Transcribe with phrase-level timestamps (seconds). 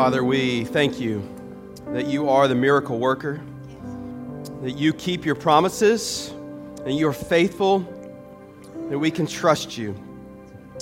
[0.00, 1.22] Father, we thank you
[1.88, 3.38] that you are the miracle worker,
[4.62, 6.32] that you keep your promises,
[6.86, 7.80] and you are faithful,
[8.88, 9.94] that we can trust you.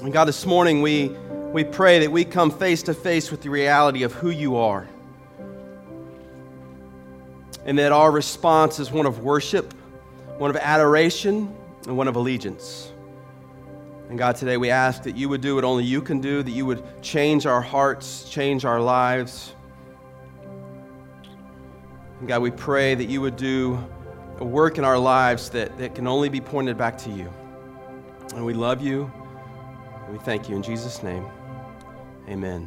[0.05, 1.09] And God, this morning we,
[1.53, 4.87] we pray that we come face to face with the reality of who you are,
[7.65, 9.73] and that our response is one of worship,
[10.37, 11.53] one of adoration,
[11.89, 12.93] and one of allegiance.
[14.09, 16.51] And God, today we ask that you would do what only you can do, that
[16.51, 19.55] you would change our hearts, change our lives.
[22.19, 23.79] And God, we pray that you would do
[24.39, 27.31] a work in our lives that, that can only be pointed back to you.
[28.35, 29.13] And we love you,
[30.05, 30.57] and we thank you.
[30.57, 31.27] In Jesus' name,
[32.29, 32.67] amen.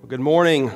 [0.00, 0.72] Well, good morning.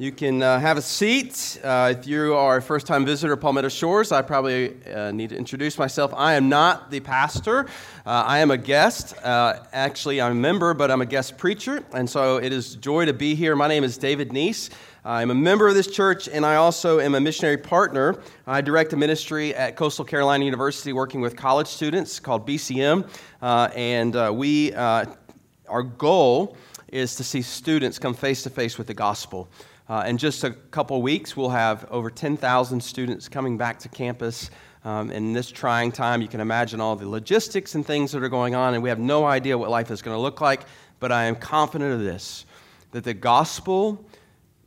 [0.00, 1.60] You can uh, have a seat.
[1.62, 5.28] Uh, if you are a first time visitor to Palmetto Shores, I probably uh, need
[5.28, 6.14] to introduce myself.
[6.16, 7.66] I am not the pastor,
[8.06, 9.14] uh, I am a guest.
[9.22, 13.04] Uh, actually, I'm a member, but I'm a guest preacher, and so it is joy
[13.04, 13.54] to be here.
[13.54, 14.70] My name is David Neese.
[15.04, 18.22] I'm a member of this church, and I also am a missionary partner.
[18.46, 23.06] I direct a ministry at Coastal Carolina University working with college students called BCM,
[23.42, 26.56] uh, and we, our goal
[26.88, 29.50] is to see students come face to face with the gospel.
[29.90, 34.48] Uh, in just a couple weeks, we'll have over 10,000 students coming back to campus.
[34.84, 38.28] Um, in this trying time, you can imagine all the logistics and things that are
[38.28, 40.62] going on, and we have no idea what life is going to look like.
[41.00, 42.46] But I am confident of this
[42.92, 44.04] that the gospel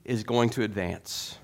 [0.04, 1.38] is going to advance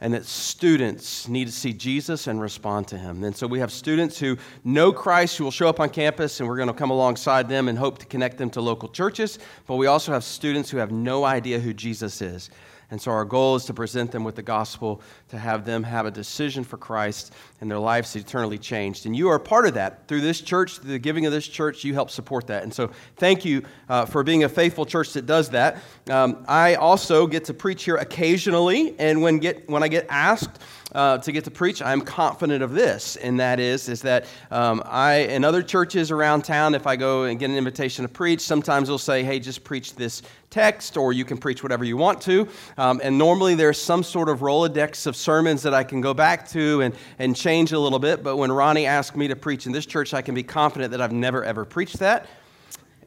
[0.00, 3.22] and that students need to see Jesus and respond to him.
[3.22, 6.48] And so we have students who know Christ who will show up on campus, and
[6.48, 9.38] we're going to come alongside them and hope to connect them to local churches.
[9.66, 12.48] But we also have students who have no idea who Jesus is.
[12.90, 16.06] And so our goal is to present them with the gospel, to have them have
[16.06, 19.06] a decision for Christ and their lives eternally changed.
[19.06, 20.06] And you are part of that.
[20.06, 22.62] Through this church, through the giving of this church, you help support that.
[22.62, 25.78] And so thank you uh, for being a faithful church that does that.
[26.08, 30.60] Um, I also get to preach here occasionally, and when, get, when I get asked,
[30.96, 34.82] uh, to get to preach, I'm confident of this, and that is, is that um,
[34.86, 38.40] I, in other churches around town, if I go and get an invitation to preach,
[38.40, 42.22] sometimes they'll say, hey, just preach this text, or you can preach whatever you want
[42.22, 42.48] to.
[42.78, 46.48] Um, and normally there's some sort of Rolodex of sermons that I can go back
[46.52, 48.22] to and, and change a little bit.
[48.22, 51.02] But when Ronnie asked me to preach in this church, I can be confident that
[51.02, 52.26] I've never ever preached that.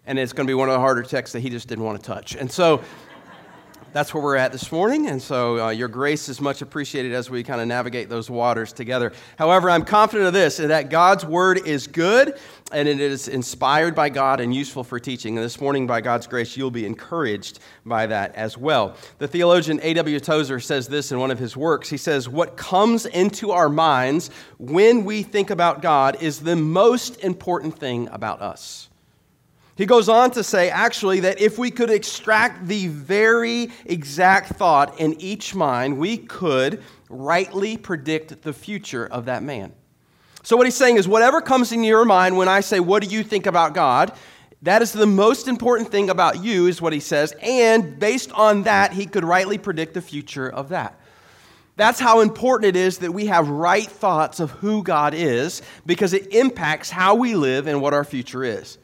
[0.05, 1.99] And it's going to be one of the harder texts that he just didn't want
[1.99, 2.35] to touch.
[2.35, 2.83] And so,
[3.94, 5.07] that's where we're at this morning.
[5.07, 8.73] And so uh, your grace is much appreciated as we kind of navigate those waters
[8.73, 9.11] together.
[9.38, 12.38] However, I'm confident of this that God's word is good
[12.72, 15.38] and it is inspired by God and useful for teaching.
[15.38, 18.95] And this morning, by God's grace, you'll be encouraged by that as well.
[19.17, 20.19] The theologian A.W.
[20.19, 21.89] Tozer says this in one of his works.
[21.89, 27.23] He says, What comes into our minds when we think about God is the most
[27.23, 28.88] important thing about us.
[29.79, 35.00] He goes on to say, actually, that if we could extract the very exact thought
[35.00, 39.72] in each mind, we could rightly predict the future of that man.
[40.44, 43.09] So, what he's saying is, whatever comes in your mind when I say, What do
[43.09, 44.12] you think about God?
[44.63, 47.34] That is the most important thing about you, is what he says.
[47.41, 51.00] And based on that, he could rightly predict the future of that.
[51.78, 56.11] That's how important it is that we have right thoughts of who God is, because
[56.11, 58.78] it impacts how we live and what our future is.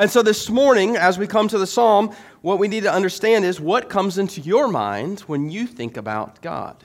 [0.00, 3.44] And so this morning, as we come to the psalm, what we need to understand
[3.44, 6.82] is what comes into your mind when you think about God.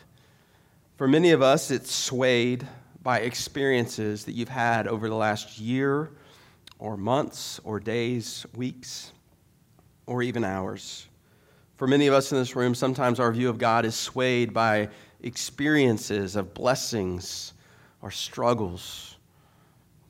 [0.98, 2.68] For many of us, it's swayed
[3.02, 6.12] by experiences that you've had over the last year,
[6.78, 9.14] or months, or days, weeks,
[10.08, 11.08] or even hours.
[11.78, 14.90] For many of us in this room, sometimes our view of God is swayed by
[15.22, 17.54] experiences of blessings
[18.02, 19.15] or struggles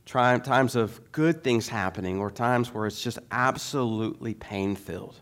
[0.06, 5.20] times of good things happening, or times where it's just absolutely pain filled.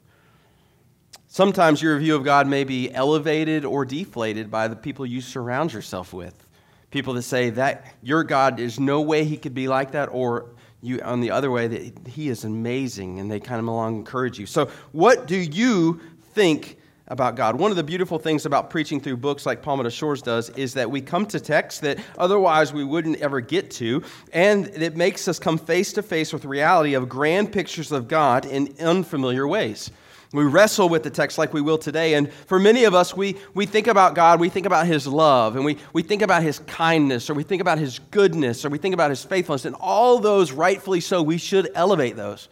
[1.28, 5.74] Sometimes your view of God may be elevated or deflated by the people you surround
[5.74, 6.46] yourself with.
[6.92, 10.52] People that say that your God, there's no way he could be like that, or
[10.82, 14.38] you on the other way that he is amazing, and they kind of along encourage
[14.38, 14.46] you.
[14.46, 16.02] So, what do you
[16.34, 16.78] think
[17.08, 17.60] about God.
[17.60, 20.90] One of the beautiful things about preaching through books like Palmetto Shores does is that
[20.90, 25.38] we come to texts that otherwise we wouldn't ever get to, and it makes us
[25.38, 29.92] come face to face with reality of grand pictures of God in unfamiliar ways.
[30.34, 32.16] We wrestle with the text like we will today.
[32.16, 35.56] And for many of us, we, we think about God, we think about His love,
[35.56, 38.80] and we, we think about His kindness, or we think about His goodness, or we
[38.80, 39.66] think about His faithfulness.
[39.66, 42.50] And all those, rightfully so, we should elevate those.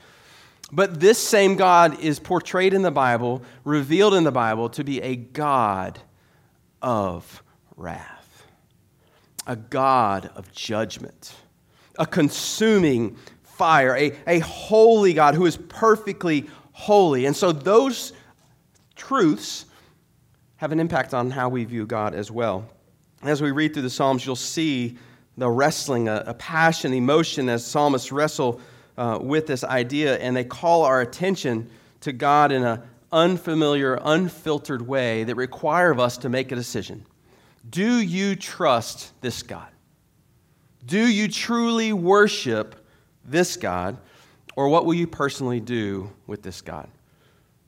[0.71, 5.01] But this same God is portrayed in the Bible, revealed in the Bible, to be
[5.01, 5.99] a God
[6.81, 7.43] of
[7.75, 8.45] wrath,
[9.45, 11.35] a God of judgment,
[11.99, 17.25] a consuming fire, a, a holy God who is perfectly holy.
[17.25, 18.13] And so, those
[18.95, 19.65] truths
[20.55, 22.69] have an impact on how we view God as well.
[23.23, 24.97] As we read through the Psalms, you'll see
[25.37, 28.61] the wrestling, a, a passion, emotion as psalmists wrestle
[28.97, 31.69] uh, with this idea, and they call our attention
[32.01, 37.05] to God in an unfamiliar, unfiltered way that require of us to make a decision.
[37.69, 39.67] Do you trust this God?
[40.85, 42.75] Do you truly worship
[43.23, 43.97] this God?
[44.55, 46.89] Or what will you personally do with this God?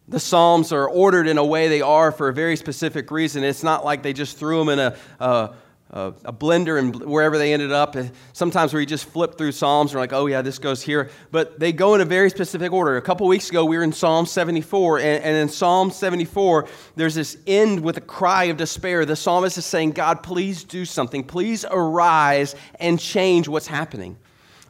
[0.07, 3.43] The Psalms are ordered in a way they are for a very specific reason.
[3.43, 5.53] It's not like they just threw them in a, a,
[5.93, 7.95] a blender and wherever they ended up.
[8.33, 11.11] Sometimes we just flip through Psalms and we're like, oh, yeah, this goes here.
[11.29, 12.97] But they go in a very specific order.
[12.97, 14.99] A couple weeks ago, we were in Psalm 74.
[14.99, 19.05] And, and in Psalm 74, there's this end with a cry of despair.
[19.05, 21.23] The psalmist is saying, God, please do something.
[21.23, 24.17] Please arise and change what's happening.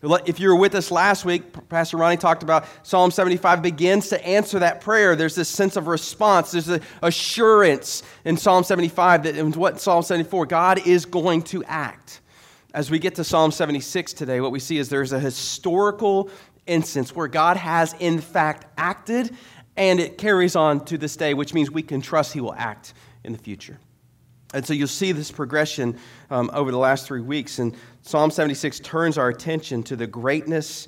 [0.04, 4.22] If you were with us last week, Pastor Ronnie talked about Psalm 75 begins to
[4.26, 5.16] answer that prayer.
[5.16, 6.52] There's this sense of response.
[6.52, 11.64] There's an assurance in Psalm 75 that in what Psalm 74, God is going to
[11.64, 12.20] act.
[12.74, 16.30] As we get to Psalm 76 today, what we see is there's a historical
[16.68, 19.34] instance where God has in fact acted,
[19.78, 22.94] and it carries on to this day, which means we can trust He will act
[23.24, 23.80] in the future.
[24.54, 25.98] And so you'll see this progression
[26.30, 27.58] um, over the last three weeks.
[27.60, 30.88] And Psalm 76 turns our attention to the greatness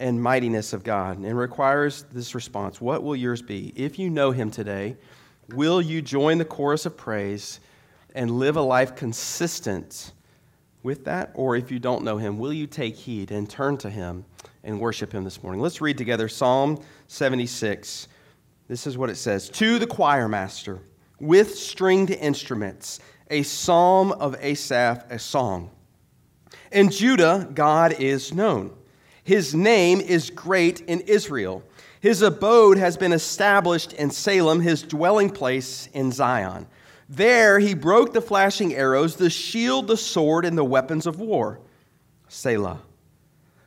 [0.00, 3.72] and mightiness of God and requires this response What will yours be?
[3.76, 4.96] If you know Him today,
[5.54, 7.60] will you join the chorus of praise
[8.14, 10.12] and live a life consistent
[10.82, 11.30] with that?
[11.34, 14.24] Or if you don't know Him, will you take heed and turn to Him
[14.62, 15.60] and worship Him this morning?
[15.60, 18.08] Let's read together Psalm 76.
[18.66, 20.80] This is what it says To the choir master
[21.24, 23.00] with stringed instruments,
[23.30, 25.70] a psalm of Asaph, a song.
[26.70, 28.76] In Judah, God is known.
[29.22, 31.62] His name is great in Israel.
[32.00, 36.66] His abode has been established in Salem, his dwelling place in Zion.
[37.08, 41.60] There he broke the flashing arrows, the shield, the sword, and the weapons of war.
[42.28, 42.82] Selah.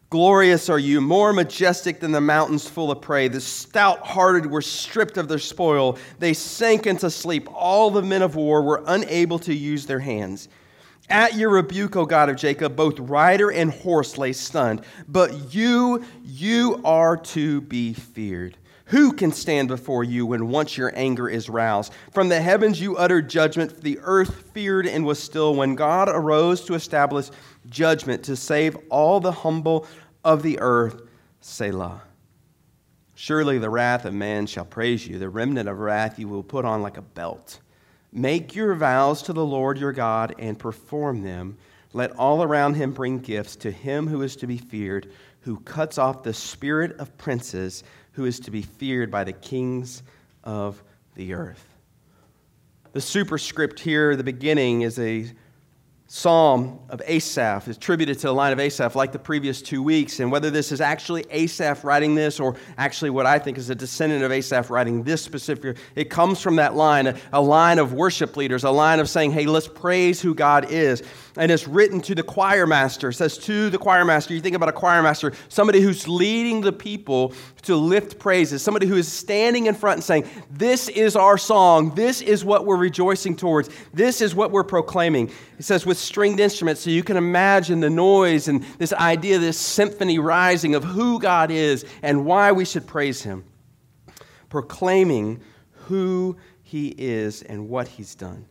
[0.09, 3.27] Glorious are you, more majestic than the mountains full of prey.
[3.27, 5.97] The stout hearted were stripped of their spoil.
[6.19, 7.49] They sank into sleep.
[7.53, 10.47] All the men of war were unable to use their hands.
[11.09, 14.81] At your rebuke, O God of Jacob, both rider and horse lay stunned.
[15.09, 18.57] But you, you are to be feared.
[18.87, 21.91] Who can stand before you when once your anger is roused?
[22.13, 25.55] From the heavens you uttered judgment, the earth feared and was still.
[25.55, 27.29] When God arose to establish
[27.69, 29.85] judgment, to save all the humble
[30.23, 31.01] of the earth,
[31.41, 32.01] Selah.
[33.15, 36.65] Surely the wrath of man shall praise you, the remnant of wrath you will put
[36.65, 37.59] on like a belt.
[38.11, 41.57] Make your vows to the Lord your God and perform them.
[41.93, 45.11] Let all around him bring gifts to him who is to be feared,
[45.41, 50.03] who cuts off the spirit of princes, who is to be feared by the kings
[50.43, 50.83] of
[51.15, 51.65] the earth.
[52.93, 55.31] The superscript here, the beginning, is a
[56.09, 60.21] psalm of Asaph is attributed to the line of Asaph like the previous two weeks.
[60.21, 63.75] And whether this is actually Asaph writing this or actually what I think is a
[63.75, 68.37] descendant of Asaph writing this specific, it comes from that line, a, line of worship
[68.37, 71.03] leaders, a line of saying, hey, let's praise who God is.
[71.37, 73.09] And it's written to the choir master.
[73.09, 74.33] It says to the choir master.
[74.33, 78.87] You think about a choir master, somebody who's leading the people to lift praises, somebody
[78.87, 81.93] who is standing in front and saying, This is our song.
[81.93, 83.69] This is what we're rejoicing towards.
[83.93, 85.31] This is what we're proclaiming.
[85.59, 89.59] It says, with stringed instruments, so you can imagine the noise and this idea, this
[89.59, 93.43] symphony rising of who God is and why we should praise Him.
[94.49, 95.41] Proclaiming
[95.71, 98.47] who He is and what He's done.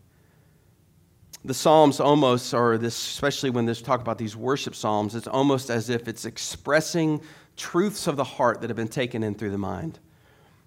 [1.47, 5.71] The Psalms almost are this, especially when there's talk about these worship Psalms, it's almost
[5.71, 7.21] as if it's expressing
[7.57, 10.00] truths of the heart that have been taken in through the mind.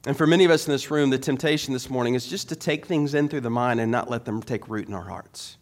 [0.05, 2.55] And for many of us in this room, the temptation this morning is just to
[2.55, 5.57] take things in through the mind and not let them take root in our hearts.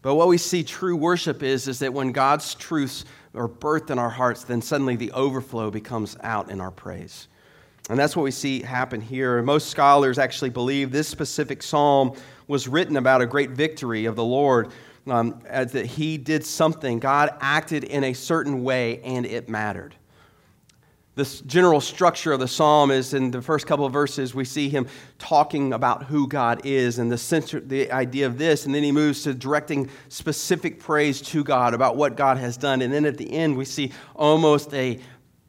[0.00, 3.98] But what we see true worship is, is that when God's truths are birthed in
[3.98, 7.28] our hearts, then suddenly the overflow becomes out in our praise.
[7.90, 9.42] And that's what we see happen here.
[9.42, 12.14] Most scholars actually believe this specific psalm
[12.48, 14.72] was written about a great victory of the Lord,
[15.06, 16.98] um, that he did something.
[16.98, 19.94] God acted in a certain way, and it mattered.
[21.18, 24.68] This general structure of the psalm is in the first couple of verses we see
[24.68, 24.86] him
[25.18, 28.92] talking about who god is and the center, the idea of this and then he
[28.92, 32.82] moves to directing specific praise to god about what god has done.
[32.82, 35.00] And then at the end we see almost a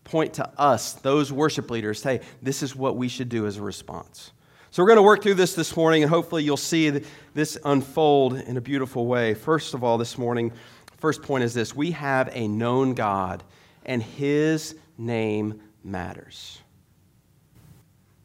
[0.05, 3.61] point to us those worship leaders say this is what we should do as a
[3.61, 4.31] response
[4.71, 8.35] so we're going to work through this this morning and hopefully you'll see this unfold
[8.35, 10.51] in a beautiful way first of all this morning
[10.97, 13.43] first point is this we have a known god
[13.85, 16.59] and his name matters.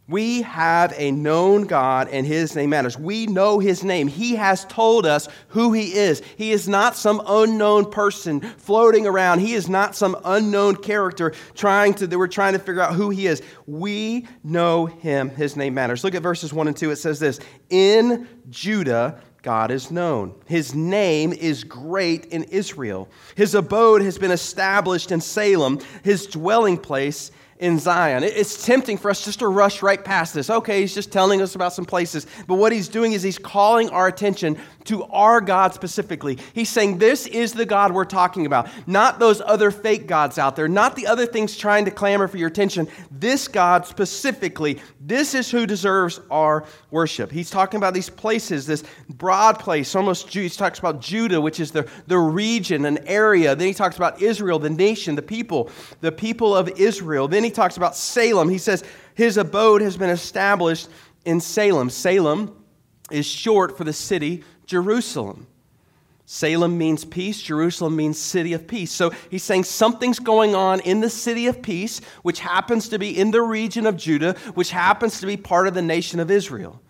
[0.07, 2.99] We have a known God, and his name matters.
[2.99, 4.07] We know his name.
[4.07, 6.21] He has told us who he is.
[6.37, 9.39] He is not some unknown person floating around.
[9.39, 13.09] He is not some unknown character trying to that we're trying to figure out who
[13.09, 13.41] he is.
[13.67, 15.31] We know him.
[15.31, 16.05] His name matters.
[16.05, 16.91] Look at verses 1 and 2.
[16.91, 20.35] It says this In Judah, God is known.
[20.45, 23.09] His name is great in Israel.
[23.37, 28.25] His abode has been established in Salem, his dwelling place in Zion.
[28.25, 30.51] It's tempting for us just to rush right past this.
[30.51, 32.27] Okay, he's just telling us about some places.
[32.47, 36.39] But what he's doing is he's calling our attention to our God specifically.
[36.53, 40.57] He's saying, This is the God we're talking about, not those other fake gods out
[40.57, 42.89] there, not the other things trying to clamor for your attention.
[43.11, 47.31] This God specifically, this is who deserves our worship.
[47.31, 51.71] He's talking about these places, this broad place, almost, he talks about Judah, which is
[51.71, 53.55] the, the region, an area.
[53.55, 55.71] Then he talks about Israel, the nation, the people,
[56.01, 57.29] the people of Israel.
[57.29, 58.49] Then he talks about Salem.
[58.49, 58.85] He says,
[59.15, 60.89] His abode has been established
[61.25, 61.91] in Salem.
[61.91, 62.65] Salem
[63.11, 65.47] is short for the city Jerusalem.
[66.27, 68.91] Salem means peace, Jerusalem means city of peace.
[68.91, 73.19] So he's saying something's going on in the city of peace, which happens to be
[73.19, 76.81] in the region of Judah, which happens to be part of the nation of Israel.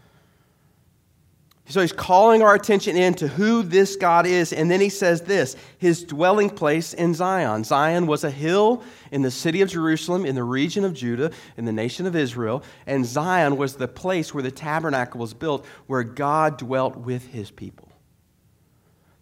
[1.67, 4.53] So he's calling our attention in to who this God is.
[4.53, 7.65] And then he says this his dwelling place in Zion.
[7.65, 11.65] Zion was a hill in the city of Jerusalem, in the region of Judah, in
[11.65, 12.63] the nation of Israel.
[12.87, 17.51] And Zion was the place where the tabernacle was built, where God dwelt with his
[17.51, 17.89] people.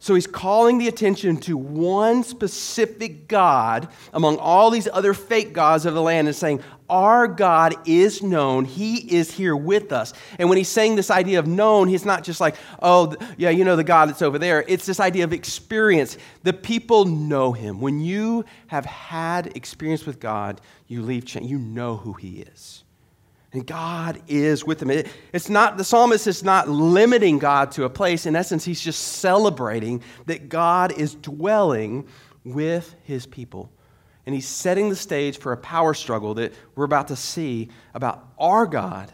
[0.03, 5.87] So he's calling the attention to one specific God among all these other fake gods
[5.87, 8.65] of the land and saying, Our God is known.
[8.65, 10.13] He is here with us.
[10.41, 13.65] And when he's saying this idea of known, he's not just like, Oh, yeah, you
[13.65, 14.65] know the God that's over there.
[14.67, 16.19] It's this idea of experience.
[16.43, 17.81] The people know him.
[17.81, 22.83] When you have had experience with God, you leave, you know who he is.
[23.53, 24.91] And God is with them.
[24.91, 28.25] it's not, the psalmist is not limiting God to a place.
[28.25, 32.07] In essence, he's just celebrating that God is dwelling
[32.45, 33.71] with his people.
[34.25, 38.27] And he's setting the stage for a power struggle that we're about to see about
[38.39, 39.13] our God,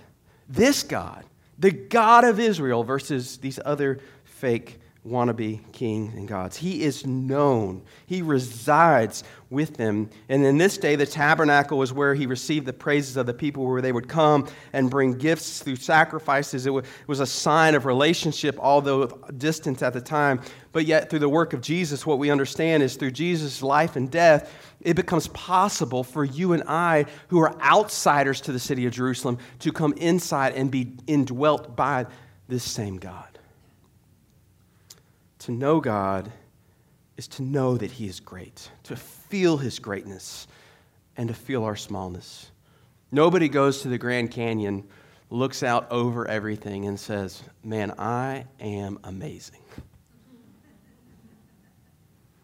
[0.48, 1.24] this God,
[1.58, 4.78] the God of Israel, versus these other fake
[5.08, 6.56] wannabe king and gods.
[6.56, 10.10] He is known, he resides with them.
[10.28, 13.66] And in this day, the tabernacle was where he received the praises of the people,
[13.66, 16.66] where they would come and bring gifts through sacrifices.
[16.66, 16.72] It
[17.06, 20.40] was a sign of relationship, although distant at the time.
[20.72, 24.10] But yet, through the work of Jesus, what we understand is through Jesus' life and
[24.10, 28.92] death, it becomes possible for you and I, who are outsiders to the city of
[28.92, 32.06] Jerusalem, to come inside and be indwelt by
[32.48, 33.27] this same God.
[35.48, 36.30] To know God
[37.16, 40.46] is to know that He is great, to feel His greatness,
[41.16, 42.50] and to feel our smallness.
[43.10, 44.86] Nobody goes to the Grand Canyon,
[45.30, 49.62] looks out over everything, and says, Man, I am amazing.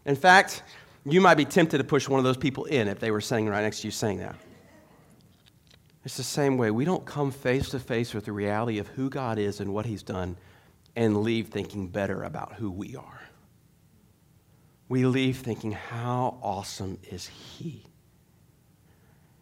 [0.05, 0.63] In fact,
[1.05, 3.47] you might be tempted to push one of those people in if they were sitting
[3.47, 4.35] right next to you saying that.
[6.05, 6.71] It's the same way.
[6.71, 9.85] We don't come face to face with the reality of who God is and what
[9.85, 10.37] He's done
[10.95, 13.21] and leave thinking better about who we are.
[14.87, 17.83] We leave thinking, how awesome is He?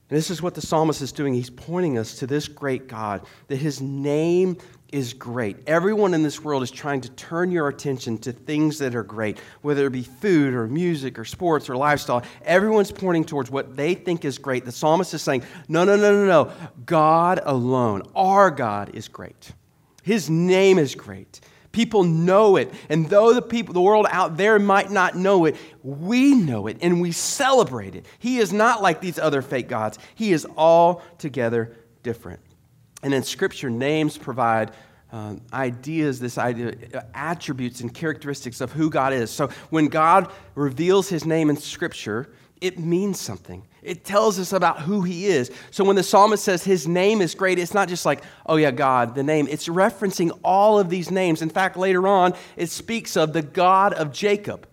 [0.10, 1.33] And this is what the psalmist is doing.
[1.33, 4.57] He's pointing us to this great God, that His name
[4.91, 5.57] is great.
[5.65, 9.39] Everyone in this world is trying to turn your attention to things that are great,
[9.63, 12.24] whether it be food or music or sports or lifestyle.
[12.43, 14.65] Everyone's pointing towards what they think is great.
[14.65, 16.53] The psalmist is saying, no, no, no, no, no.
[16.86, 19.51] God alone, our God, is great.
[20.03, 21.39] His name is great.
[21.72, 22.72] People know it.
[22.88, 26.77] And though the people, the world out there might not know it, we know it
[26.81, 28.05] and we celebrate it.
[28.19, 29.98] He is not like these other fake gods.
[30.13, 32.41] He is altogether different.
[33.01, 34.72] And in Scripture, names provide
[35.12, 36.75] uh, ideas, this idea,
[37.13, 39.31] attributes and characteristics of who God is.
[39.31, 42.31] So when God reveals his name in Scripture,
[42.63, 43.62] it means something.
[43.82, 45.51] It tells us about who he is.
[45.70, 48.72] So when the psalmist says his name is great, it's not just like, oh yeah,
[48.72, 49.48] God, the name.
[49.50, 51.41] It's referencing all of these names.
[51.41, 54.65] In fact, later on, it speaks of the God of Jacob.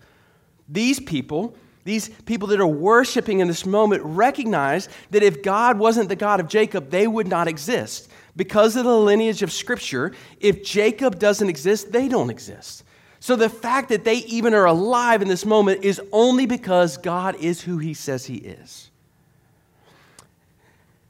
[0.69, 6.09] These people, these people that are worshiping in this moment, recognize that if God wasn't
[6.09, 8.09] the God of Jacob, they would not exist.
[8.37, 12.85] Because of the lineage of Scripture, if Jacob doesn't exist, they don't exist.
[13.21, 17.37] So the fact that they even are alive in this moment is only because God
[17.37, 18.91] is who he says he is.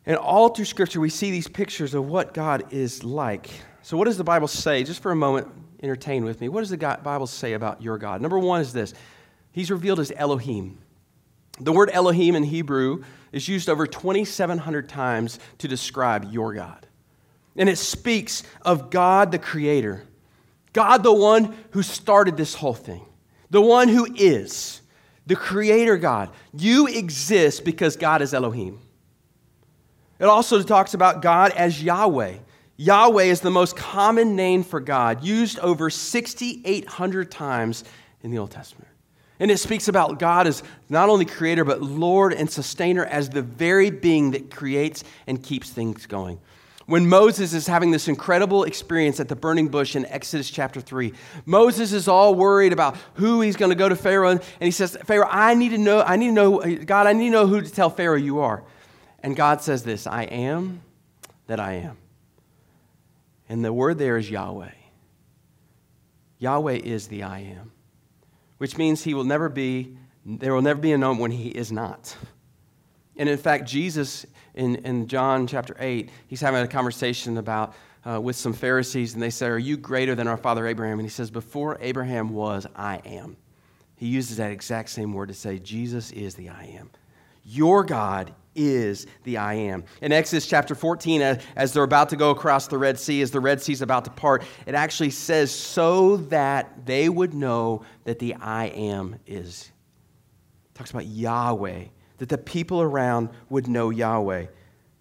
[0.05, 3.49] And all through Scripture, we see these pictures of what God is like.
[3.83, 4.83] So, what does the Bible say?
[4.83, 5.49] Just for a moment,
[5.83, 6.49] entertain with me.
[6.49, 8.21] What does the Bible say about your God?
[8.21, 8.93] Number one is this
[9.53, 10.79] He's revealed as Elohim.
[11.61, 16.87] The word Elohim in Hebrew is used over 2,700 times to describe your God.
[17.57, 20.05] And it speaks of God the Creator,
[20.73, 23.05] God the one who started this whole thing,
[23.51, 24.81] the one who is,
[25.27, 26.31] the Creator God.
[26.53, 28.81] You exist because God is Elohim.
[30.19, 32.35] It also talks about God as Yahweh.
[32.77, 37.85] Yahweh is the most common name for God, used over 6,800 times
[38.23, 38.89] in the Old Testament.
[39.39, 43.41] And it speaks about God as not only creator, but Lord and sustainer, as the
[43.41, 46.39] very being that creates and keeps things going.
[46.91, 51.13] When Moses is having this incredible experience at the burning bush in Exodus chapter 3,
[51.47, 54.31] Moses is all worried about who he's going to go to Pharaoh.
[54.31, 57.27] And he says, Pharaoh, I need to know, I need to know, God, I need
[57.27, 58.65] to know who to tell Pharaoh you are.
[59.23, 60.83] And God says this I am
[61.47, 61.97] that I am.
[63.49, 64.73] And the word there is Yahweh.
[66.39, 67.73] Yahweh is the I am
[68.61, 71.73] which means he will never be, there will never be a moment when he is
[71.73, 72.15] not.
[73.17, 77.75] And in fact, Jesus in, in John chapter 8, he's having a conversation about
[78.09, 80.99] uh, with some Pharisees, and they say, Are you greater than our father Abraham?
[80.99, 83.37] And he says, Before Abraham was, I am.
[83.97, 86.91] He uses that exact same word to say, Jesus is the I am.
[87.45, 89.85] Your God is the I am.
[90.01, 93.41] In Exodus chapter 14, as they're about to go across the Red Sea, as the
[93.41, 98.19] Red Sea is about to part, it actually says, so that they would know that
[98.19, 99.71] the I am is.
[100.71, 101.85] It talks about Yahweh,
[102.21, 104.47] that the people around would know Yahweh.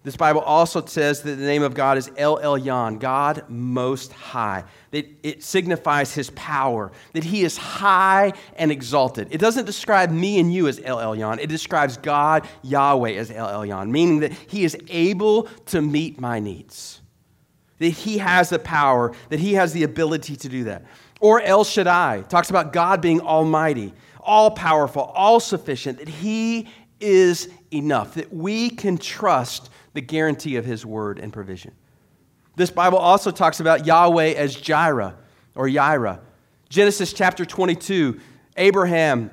[0.02, 4.64] This Bible also says that the name of God is El Elyon, God Most High.
[4.92, 9.28] That it signifies his power, that he is high and exalted.
[9.30, 13.46] It doesn't describe me and you as El Elyon, it describes God, Yahweh, as El
[13.46, 17.02] Elyon, meaning that he is able to meet my needs.
[17.78, 20.84] That he has the power, that he has the ability to do that.
[21.20, 26.68] Or El Shaddai talks about God being almighty, all powerful, all sufficient, that he
[27.00, 31.72] is enough, that we can trust the guarantee of his word and provision.
[32.56, 35.16] This Bible also talks about Yahweh as Jireh
[35.54, 36.20] or Yireh.
[36.68, 38.20] Genesis chapter 22,
[38.56, 39.30] Abraham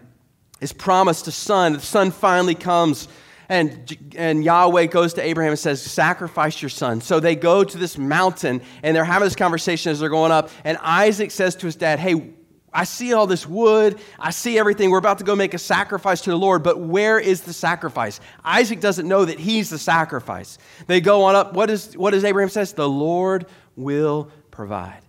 [0.62, 1.73] is promised a son.
[1.73, 3.08] The son finally comes,
[3.49, 7.01] and, and Yahweh goes to Abraham and says, Sacrifice your son.
[7.01, 10.49] So they go to this mountain, and they're having this conversation as they're going up.
[10.63, 12.34] And Isaac says to his dad, Hey,
[12.73, 13.99] I see all this wood.
[14.19, 14.91] I see everything.
[14.91, 18.19] We're about to go make a sacrifice to the Lord, but where is the sacrifice?
[18.43, 20.58] Isaac doesn't know that he's the sacrifice.
[20.86, 21.53] They go on up.
[21.53, 22.73] What, is, what does Abraham says?
[22.73, 25.01] The Lord will provide.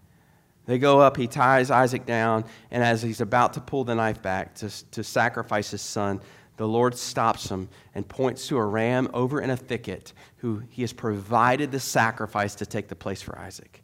[0.67, 4.21] They go up, he ties Isaac down, and as he's about to pull the knife
[4.21, 6.21] back to, to sacrifice his son,
[6.59, 10.83] the Lord stops him and points to a ram over in a thicket who he
[10.83, 13.83] has provided the sacrifice to take the place for Isaac.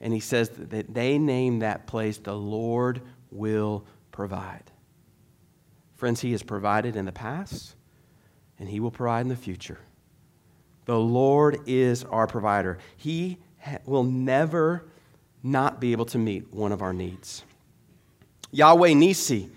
[0.00, 3.00] And he says that they name that place the Lord
[3.36, 4.70] will provide.
[5.94, 7.76] Friends, He has provided in the past,
[8.58, 9.78] and He will provide in the future.
[10.84, 12.78] The Lord is our provider.
[12.96, 13.38] He
[13.84, 14.84] will never
[15.42, 17.44] not be able to meet one of our needs.
[18.52, 19.50] Yahweh Nissi,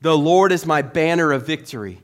[0.00, 2.00] the Lord is my banner of victory.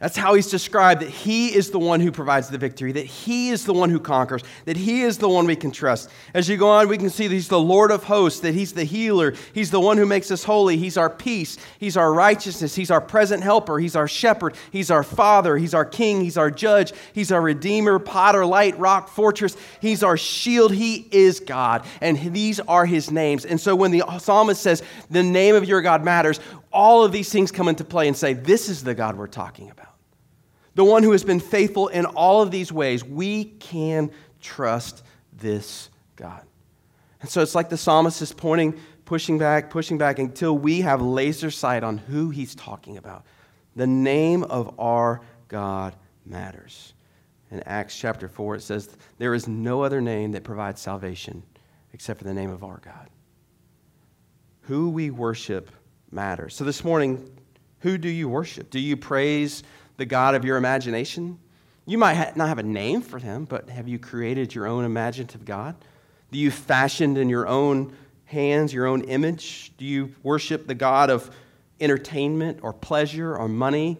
[0.00, 3.48] That's how he's described that he is the one who provides the victory, that he
[3.48, 6.08] is the one who conquers, that he is the one we can trust.
[6.32, 8.74] As you go on, we can see that he's the Lord of hosts, that he's
[8.74, 12.76] the healer, he's the one who makes us holy, he's our peace, he's our righteousness,
[12.76, 16.50] he's our present helper, he's our shepherd, he's our father, he's our king, he's our
[16.52, 22.32] judge, he's our redeemer, potter, light, rock, fortress, he's our shield, he is God, and
[22.32, 23.44] these are his names.
[23.44, 24.80] And so when the psalmist says,
[25.10, 26.38] The name of your God matters,
[26.72, 29.70] all of these things come into play and say, This is the God we're talking
[29.70, 29.87] about
[30.78, 35.90] the one who has been faithful in all of these ways, we can trust this
[36.14, 36.40] God.
[37.20, 41.02] And so it's like the psalmist is pointing, pushing back, pushing back until we have
[41.02, 43.26] laser sight on who he's talking about.
[43.74, 46.94] The name of our God matters.
[47.50, 48.88] In Acts chapter 4, it says,
[49.18, 51.42] There is no other name that provides salvation
[51.92, 53.10] except for the name of our God.
[54.60, 55.72] Who we worship
[56.12, 56.54] matters.
[56.54, 57.36] So this morning,
[57.80, 58.70] who do you worship?
[58.70, 59.64] Do you praise
[59.98, 61.38] the God of your imagination?
[61.84, 65.44] You might not have a name for him, but have you created your own imaginative
[65.44, 65.76] God?
[66.30, 67.94] Do you fashioned in your own
[68.28, 69.72] hands your own image?
[69.78, 71.30] Do you worship the God of
[71.80, 73.98] entertainment or pleasure or money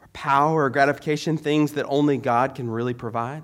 [0.00, 3.42] or power or gratification, things that only God can really provide?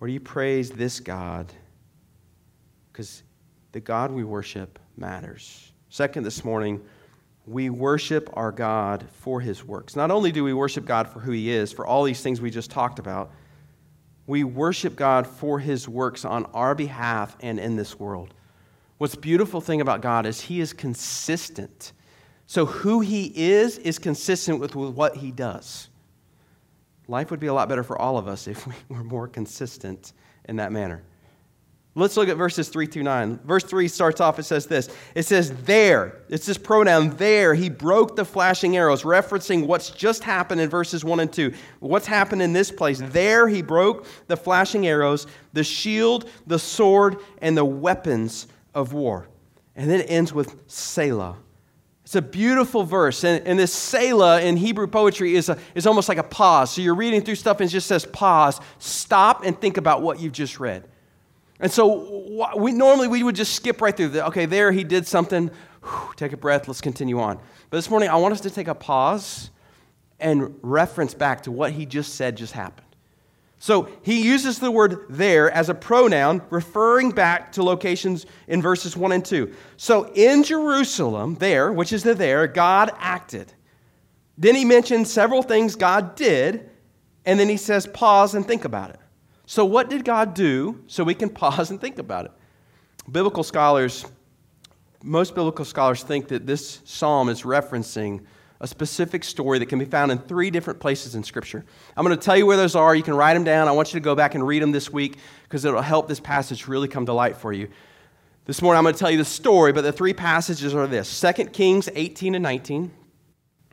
[0.00, 1.52] Or do you praise this God?
[2.92, 3.22] Because
[3.72, 5.72] the God we worship matters.
[5.88, 6.80] Second, this morning,
[7.46, 9.96] we worship our God for his works.
[9.96, 12.50] Not only do we worship God for who he is, for all these things we
[12.50, 13.32] just talked about,
[14.26, 18.34] we worship God for his works on our behalf and in this world.
[18.98, 21.92] What's beautiful thing about God is he is consistent.
[22.46, 25.88] So who he is is consistent with, what he does.
[27.08, 30.12] Life would be a lot better for all of us if we were more consistent
[30.44, 31.02] in that manner.
[31.94, 33.40] Let's look at verses 3 through 9.
[33.44, 34.88] Verse 3 starts off, it says this.
[35.14, 40.24] It says, There, it's this pronoun, there, he broke the flashing arrows, referencing what's just
[40.24, 41.52] happened in verses 1 and 2.
[41.80, 43.02] What's happened in this place?
[43.04, 49.28] There, he broke the flashing arrows, the shield, the sword, and the weapons of war.
[49.76, 51.36] And then it ends with Selah.
[52.04, 53.22] It's a beautiful verse.
[53.22, 56.70] And, and this Selah in Hebrew poetry is, a, is almost like a pause.
[56.72, 60.20] So you're reading through stuff and it just says pause, stop and think about what
[60.20, 60.88] you've just read.
[61.62, 65.06] And so we, normally we would just skip right through the, okay, there he did
[65.06, 65.50] something,
[65.82, 67.38] Whew, take a breath, let's continue on.
[67.70, 69.50] But this morning I want us to take a pause
[70.20, 72.86] and reference back to what he just said just happened.
[73.58, 78.96] So he uses the word there as a pronoun, referring back to locations in verses
[78.96, 79.54] 1 and 2.
[79.76, 83.52] So in Jerusalem, there, which is the there, God acted.
[84.36, 86.70] Then he mentions several things God did,
[87.24, 89.00] and then he says, pause and think about it.
[89.46, 92.32] So, what did God do so we can pause and think about it?
[93.10, 94.06] Biblical scholars,
[95.02, 98.24] most biblical scholars think that this psalm is referencing
[98.60, 101.64] a specific story that can be found in three different places in Scripture.
[101.96, 102.94] I'm going to tell you where those are.
[102.94, 103.66] You can write them down.
[103.66, 106.20] I want you to go back and read them this week because it'll help this
[106.20, 107.68] passage really come to light for you.
[108.44, 111.20] This morning, I'm going to tell you the story, but the three passages are this
[111.20, 112.92] 2 Kings 18 and 19,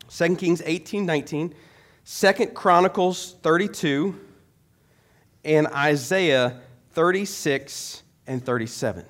[0.10, 1.54] 2 Kings 18, 19,
[2.06, 4.20] 2 Chronicles 32,
[5.44, 9.06] and Isaiah 36 and 37.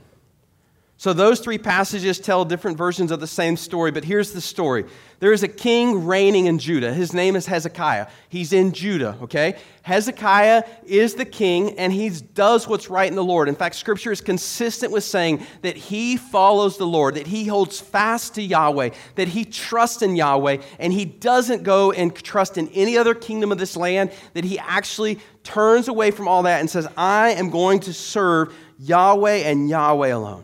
[0.99, 4.83] So, those three passages tell different versions of the same story, but here's the story.
[5.21, 6.93] There is a king reigning in Judah.
[6.93, 8.07] His name is Hezekiah.
[8.27, 9.55] He's in Judah, okay?
[9.83, 13.47] Hezekiah is the king, and he does what's right in the Lord.
[13.47, 17.79] In fact, scripture is consistent with saying that he follows the Lord, that he holds
[17.79, 22.67] fast to Yahweh, that he trusts in Yahweh, and he doesn't go and trust in
[22.73, 26.69] any other kingdom of this land, that he actually turns away from all that and
[26.69, 30.43] says, I am going to serve Yahweh and Yahweh alone.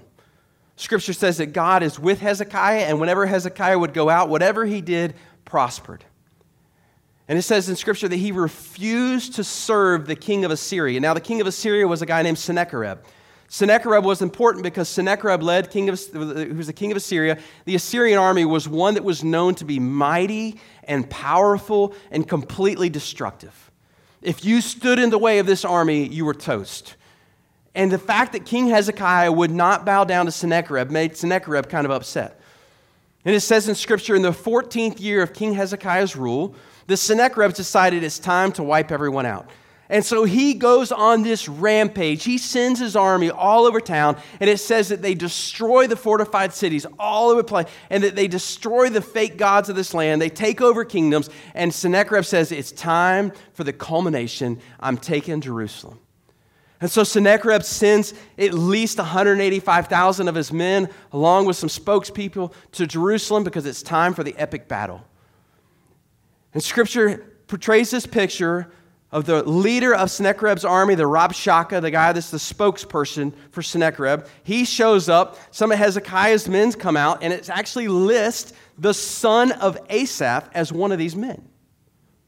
[0.78, 4.82] Scripture says that God is with Hezekiah, and whenever Hezekiah would go out, whatever he
[4.82, 6.04] did prospered.
[7.28, 11.00] And it says in Scripture that he refused to serve the king of Assyria.
[11.00, 13.00] Now, the king of Assyria was a guy named Sennacherib.
[13.48, 17.38] Sennacherib was important because Sennacherib led king of, who was the king of Assyria.
[17.66, 22.90] The Assyrian army was one that was known to be mighty and powerful and completely
[22.90, 23.72] destructive.
[24.22, 26.96] If you stood in the way of this army, you were toast.
[27.76, 31.86] And the fact that King Hezekiah would not bow down to Sennacherib made Sennacherib kind
[31.86, 32.40] of upset.
[33.26, 36.56] And it says in Scripture, in the 14th year of King Hezekiah's rule,
[36.88, 39.50] the Sennacherib decided it's time to wipe everyone out.
[39.90, 42.24] And so he goes on this rampage.
[42.24, 46.54] He sends his army all over town, and it says that they destroy the fortified
[46.54, 50.22] cities all over the place, and that they destroy the fake gods of this land.
[50.22, 54.60] They take over kingdoms, and Sennacherib says, It's time for the culmination.
[54.80, 56.00] I'm taking Jerusalem.
[56.82, 62.86] And so Sennacherib sends at least 185,000 of his men, along with some spokespeople, to
[62.86, 65.06] Jerusalem because it's time for the epic battle.
[66.54, 68.72] And scripture portrays this picture
[69.12, 74.26] of the leader of Sennacherib's army, the Rabshakeh, the guy that's the spokesperson for Sennacherib.
[74.44, 75.38] He shows up.
[75.52, 80.74] Some of Hezekiah's men come out, and it actually lists the son of Asaph as
[80.74, 81.48] one of these men,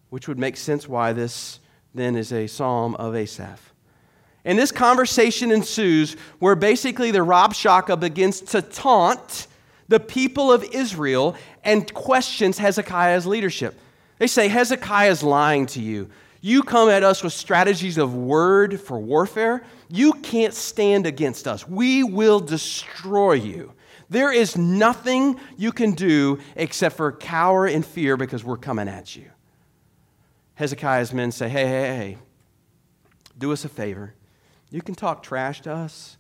[0.09, 1.59] which would make sense why this
[1.93, 3.73] then is a psalm of Asaph.
[4.47, 9.47] And this conversation ensues where basically the Rabshakeh begins to taunt
[9.89, 13.77] the people of Israel and questions Hezekiah's leadership.
[14.19, 16.09] They say, Hezekiah is lying to you.
[16.39, 19.65] You come at us with strategies of word for warfare.
[19.89, 21.67] You can't stand against us.
[21.67, 23.73] We will destroy you.
[24.09, 29.13] There is nothing you can do except for cower in fear because we're coming at
[29.13, 29.25] you.
[30.55, 32.17] Hezekiah's men say, Hey, hey, hey,
[33.37, 34.13] do us a favor.
[34.69, 36.17] You can talk trash to us,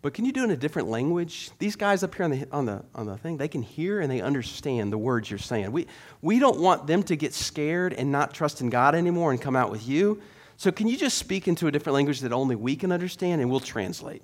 [0.00, 1.50] but can you do it in a different language?
[1.58, 4.10] These guys up here on the, on the, on the thing, they can hear and
[4.10, 5.72] they understand the words you're saying.
[5.72, 5.88] We,
[6.22, 9.56] we don't want them to get scared and not trust in God anymore and come
[9.56, 10.20] out with you.
[10.56, 13.50] So can you just speak into a different language that only we can understand and
[13.50, 14.22] we'll translate?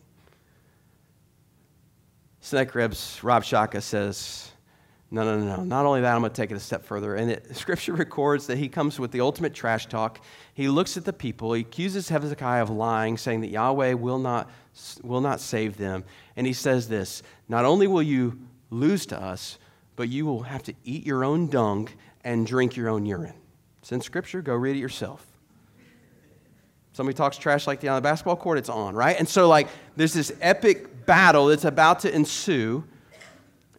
[2.41, 4.51] Sennacherib's Shaka says,
[5.11, 5.65] no, no, no, no.
[5.65, 7.15] Not only that, I'm going to take it a step further.
[7.15, 10.21] And it, Scripture records that he comes with the ultimate trash talk.
[10.55, 11.53] He looks at the people.
[11.53, 14.51] He accuses Hezekiah of lying, saying that Yahweh will not,
[15.03, 16.05] will not save them.
[16.37, 18.39] And he says this Not only will you
[18.71, 19.59] lose to us,
[19.97, 21.89] but you will have to eat your own dung
[22.25, 23.35] and drink your own urine.
[23.81, 24.43] It's in Scripture.
[24.43, 25.25] Go read it yourself.
[26.95, 29.17] Somebody talks trash like that on the basketball court, it's on, right?
[29.19, 32.85] And so, like, there's this epic battle that's about to ensue.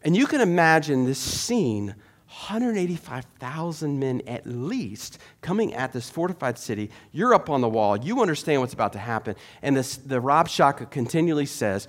[0.06, 6.90] And you can imagine this scene 185,000 men at least coming at this fortified city.
[7.10, 7.96] You're up on the wall.
[7.96, 9.34] You understand what's about to happen.
[9.62, 11.88] And this, the Rabshakeh continually says,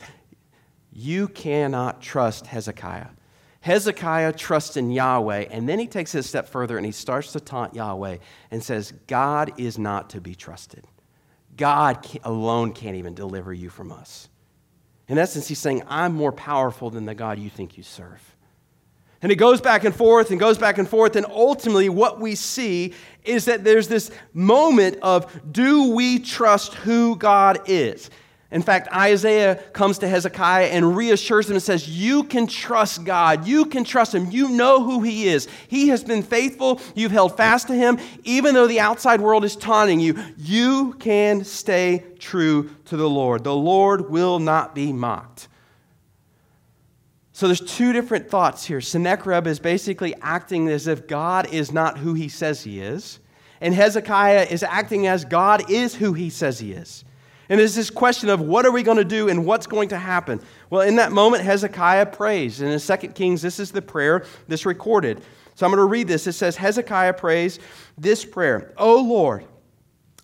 [0.92, 3.10] You cannot trust Hezekiah.
[3.60, 7.34] Hezekiah trusts in Yahweh, and then he takes it a step further and he starts
[7.34, 8.18] to taunt Yahweh
[8.50, 10.86] and says, God is not to be trusted.
[11.56, 14.28] God alone can't even deliver you from us.
[15.08, 18.22] In essence, he's saying, I'm more powerful than the God you think you serve.
[19.22, 21.16] And it goes back and forth and goes back and forth.
[21.16, 22.94] And ultimately, what we see
[23.24, 28.10] is that there's this moment of do we trust who God is?
[28.50, 33.46] In fact, Isaiah comes to Hezekiah and reassures him and says, You can trust God.
[33.46, 34.32] You can trust him.
[34.32, 35.50] You know who he is.
[35.68, 36.80] He has been faithful.
[36.96, 38.00] You've held fast to him.
[38.24, 43.44] Even though the outside world is taunting you, you can stay true to the Lord.
[43.44, 45.50] The Lord will not be mocked.
[47.34, 48.80] So there's two different thoughts here.
[48.80, 53.20] Sennacherib is basically acting as if God is not who he says he is,
[53.62, 57.04] and Hezekiah is acting as God is who he says he is.
[57.50, 59.98] And there's this question of what are we going to do and what's going to
[59.98, 60.42] happen?
[60.70, 62.62] Well, in that moment, Hezekiah prays.
[62.62, 65.22] And in 2 Kings, this is the prayer that's recorded.
[65.56, 66.28] So I'm going to read this.
[66.28, 67.60] It says, Hezekiah prays
[67.98, 69.46] this prayer O Lord,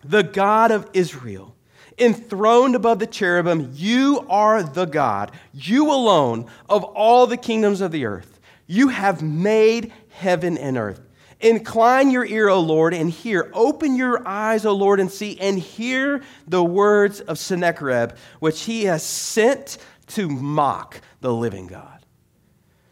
[0.04, 1.54] the God of Israel
[1.98, 7.92] enthroned above the cherubim, you are the God, you alone of all the kingdoms of
[7.92, 8.40] the earth.
[8.66, 11.00] You have made heaven and earth.
[11.44, 13.50] Incline your ear, O Lord, and hear.
[13.52, 18.84] Open your eyes, O Lord, and see, and hear the words of Sennacherib, which he
[18.84, 19.76] has sent
[20.06, 22.06] to mock the living God.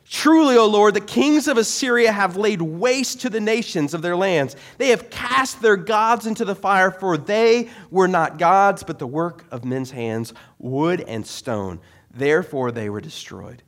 [0.05, 4.17] Truly, O Lord, the kings of Assyria have laid waste to the nations of their
[4.17, 4.55] lands.
[4.77, 9.07] They have cast their gods into the fire, for they were not gods, but the
[9.07, 11.81] work of men's hands, wood and stone.
[12.11, 13.63] Therefore, they were destroyed.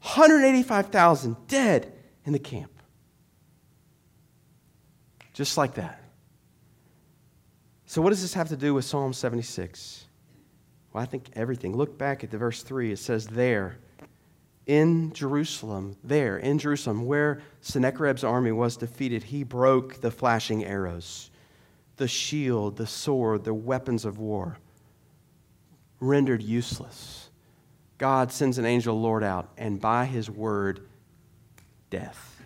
[0.04, 1.92] 185,000 dead
[2.24, 2.72] in the camp.
[5.34, 6.02] Just like that.
[7.88, 10.07] So, what does this have to do with Psalm 76?
[10.94, 11.76] Well, I think everything.
[11.76, 12.92] Look back at the verse 3.
[12.92, 13.78] It says, There,
[14.66, 21.30] in Jerusalem, there, in Jerusalem, where Sennacherib's army was defeated, he broke the flashing arrows,
[21.98, 24.58] the shield, the sword, the weapons of war
[26.00, 27.30] rendered useless.
[27.98, 30.88] God sends an angel Lord out, and by his word,
[31.90, 32.42] death,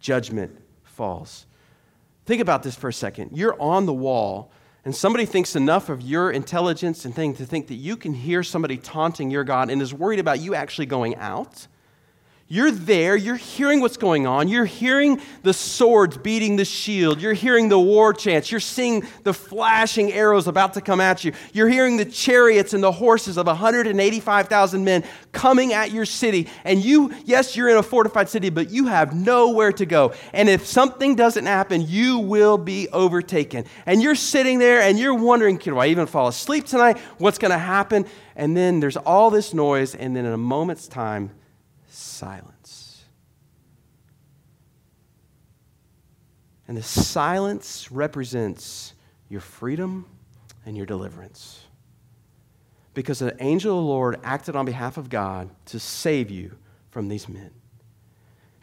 [0.00, 1.46] judgment falls.
[2.26, 3.36] Think about this for a second.
[3.36, 4.50] You're on the wall,
[4.84, 8.42] and somebody thinks enough of your intelligence and thing to think that you can hear
[8.42, 11.66] somebody taunting your God and is worried about you actually going out
[12.52, 17.32] you're there, you're hearing what's going on, you're hearing the swords beating the shield, you're
[17.32, 21.68] hearing the war chants, you're seeing the flashing arrows about to come at you, you're
[21.68, 26.48] hearing the chariots and the horses of 185,000 men coming at your city.
[26.64, 30.12] And you, yes, you're in a fortified city, but you have nowhere to go.
[30.32, 33.64] And if something doesn't happen, you will be overtaken.
[33.86, 36.98] And you're sitting there and you're wondering, can I even fall asleep tonight?
[37.18, 38.06] What's going to happen?
[38.34, 41.30] And then there's all this noise, and then in a moment's time,
[41.92, 43.04] silence.
[46.68, 48.94] And the silence represents
[49.28, 50.06] your freedom
[50.64, 51.64] and your deliverance.
[52.94, 56.56] Because the angel of the Lord acted on behalf of God to save you
[56.90, 57.50] from these men.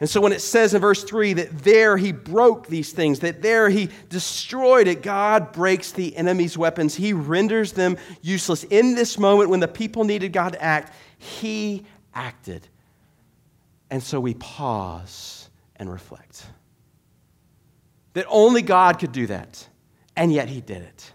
[0.00, 3.42] And so when it says in verse 3 that there he broke these things, that
[3.42, 6.94] there he destroyed it, God breaks the enemy's weapons.
[6.94, 8.62] He renders them useless.
[8.64, 12.68] In this moment when the people needed God to act, he acted.
[13.90, 16.44] And so we pause and reflect.
[18.14, 19.68] That only God could do that,
[20.16, 21.12] and yet He did it.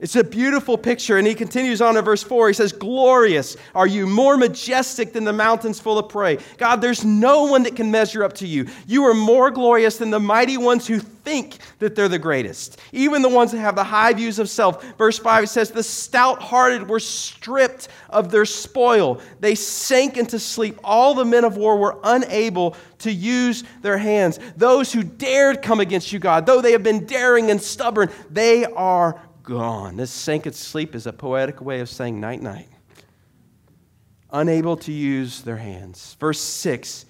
[0.00, 1.18] It's a beautiful picture.
[1.18, 2.48] And he continues on in verse 4.
[2.48, 6.38] He says, Glorious are you, more majestic than the mountains full of prey.
[6.56, 8.68] God, there's no one that can measure up to you.
[8.86, 13.22] You are more glorious than the mighty ones who think that they're the greatest, even
[13.22, 14.84] the ones that have the high views of self.
[14.96, 19.20] Verse 5 says, The stout hearted were stripped of their spoil.
[19.40, 20.78] They sank into sleep.
[20.84, 24.38] All the men of war were unable to use their hands.
[24.56, 28.64] Those who dared come against you, God, though they have been daring and stubborn, they
[28.64, 29.96] are gone.
[29.96, 32.68] This sank in sleep is a poetic way of saying night, night.
[34.30, 36.16] Unable to use their hands.
[36.20, 37.06] Verse 6,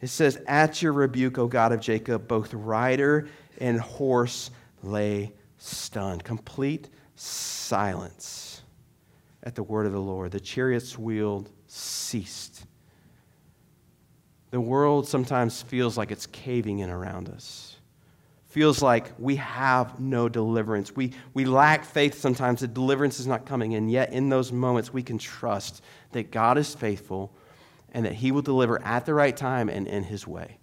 [0.00, 4.50] it says, At your rebuke, O God of Jacob, both rider and horse
[4.82, 6.24] lay stunned.
[6.24, 8.62] Complete silence
[9.42, 10.30] at the word of the Lord.
[10.30, 12.64] The chariots wheeled ceased.
[14.50, 17.69] The world sometimes feels like it's caving in around us
[18.50, 20.94] feels like we have no deliverance.
[20.94, 23.74] We, we lack faith sometimes The deliverance is not coming.
[23.74, 25.82] And yet, in those moments, we can trust
[26.12, 27.32] that God is faithful
[27.92, 30.58] and that He will deliver at the right time and in His way.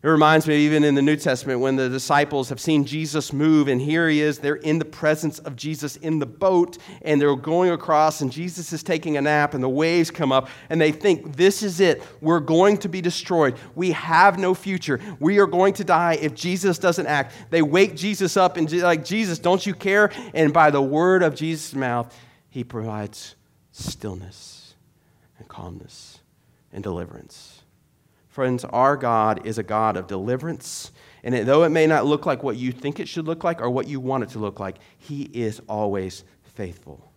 [0.00, 3.66] It reminds me, even in the New Testament, when the disciples have seen Jesus move,
[3.66, 7.34] and here he is, they're in the presence of Jesus in the boat, and they're
[7.34, 10.92] going across, and Jesus is taking a nap, and the waves come up, and they
[10.92, 12.00] think, This is it.
[12.20, 13.56] We're going to be destroyed.
[13.74, 15.00] We have no future.
[15.18, 17.34] We are going to die if Jesus doesn't act.
[17.50, 20.12] They wake Jesus up, and like, Jesus, don't you care?
[20.32, 22.16] And by the word of Jesus' mouth,
[22.50, 23.34] he provides
[23.72, 24.74] stillness
[25.40, 26.20] and calmness
[26.72, 27.57] and deliverance.
[28.38, 30.92] Friends, our God is a God of deliverance.
[31.24, 33.68] And though it may not look like what you think it should look like or
[33.68, 37.07] what you want it to look like, He is always faithful.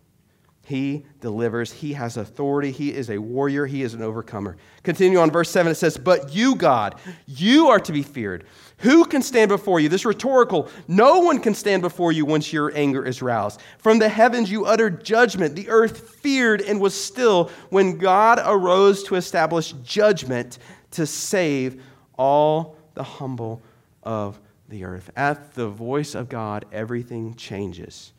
[0.71, 1.69] He delivers.
[1.73, 2.71] He has authority.
[2.71, 3.65] He is a warrior.
[3.65, 4.55] He is an overcomer.
[4.83, 5.69] Continue on verse 7.
[5.69, 6.95] It says, But you, God,
[7.27, 8.45] you are to be feared.
[8.77, 9.89] Who can stand before you?
[9.89, 10.69] This rhetorical.
[10.87, 13.59] No one can stand before you once your anger is roused.
[13.79, 15.57] From the heavens you uttered judgment.
[15.57, 20.57] The earth feared and was still when God arose to establish judgment
[20.91, 21.83] to save
[22.17, 23.61] all the humble
[24.03, 25.11] of the earth.
[25.17, 28.13] At the voice of God, everything changes.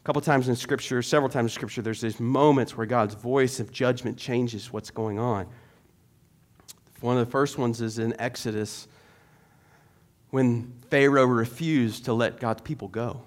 [0.00, 3.60] A couple times in Scripture, several times in Scripture, there's these moments where God's voice
[3.60, 5.46] of judgment changes what's going on.
[7.00, 8.88] One of the first ones is in Exodus
[10.30, 13.22] when Pharaoh refused to let God's people go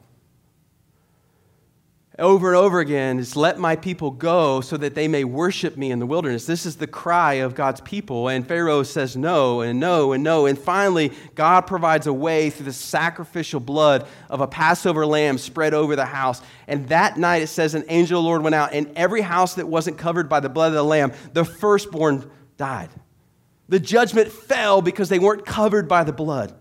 [2.19, 5.89] over and over again is let my people go so that they may worship me
[5.89, 6.45] in the wilderness.
[6.45, 8.27] This is the cry of God's people.
[8.27, 10.45] And Pharaoh says no and no and no.
[10.45, 15.73] And finally, God provides a way through the sacrificial blood of a Passover lamb spread
[15.73, 16.43] over the house.
[16.67, 19.55] And that night, it says, an angel of the Lord went out, and every house
[19.55, 22.89] that wasn't covered by the blood of the lamb, the firstborn died.
[23.69, 26.53] The judgment fell because they weren't covered by the blood.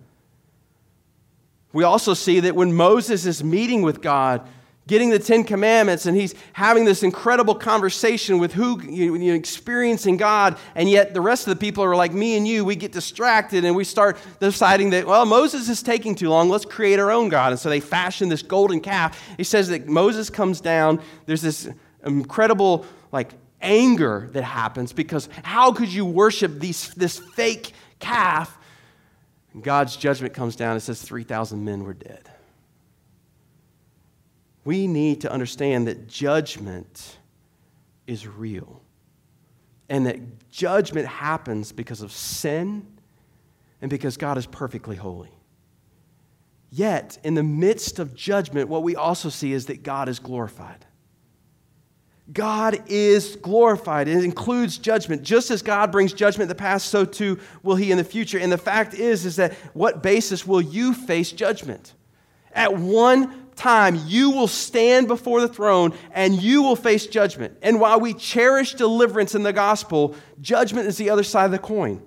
[1.75, 4.49] We also see that when Moses is meeting with God,
[4.88, 10.16] getting the Ten Commandments, and he's having this incredible conversation with who, you know, experiencing
[10.16, 12.64] God, and yet the rest of the people are like me and you.
[12.64, 16.49] We get distracted and we start deciding that, well, Moses is taking too long.
[16.49, 17.53] Let's create our own God.
[17.53, 19.21] And so they fashion this golden calf.
[19.37, 21.01] He says that Moses comes down.
[21.27, 21.68] There's this
[22.05, 28.59] incredible, like, anger that happens because how could you worship these, this fake calf?
[29.55, 32.29] And God's judgment comes down and says 3,000 men were dead.
[34.64, 37.18] We need to understand that judgment
[38.07, 38.83] is real
[39.88, 42.87] and that judgment happens because of sin
[43.81, 45.33] and because God is perfectly holy.
[46.70, 50.87] Yet, in the midst of judgment, what we also see is that God is glorified.
[52.33, 54.09] God is glorified.
[54.09, 55.22] It includes judgment.
[55.22, 58.38] Just as God brings judgment in the past, so too will he in the future.
[58.38, 61.92] And the fact is, is that what basis will you face judgment?
[62.55, 67.57] At one time you will stand before the throne and you will face judgment.
[67.62, 71.59] And while we cherish deliverance in the gospel, judgment is the other side of the
[71.59, 72.03] coin.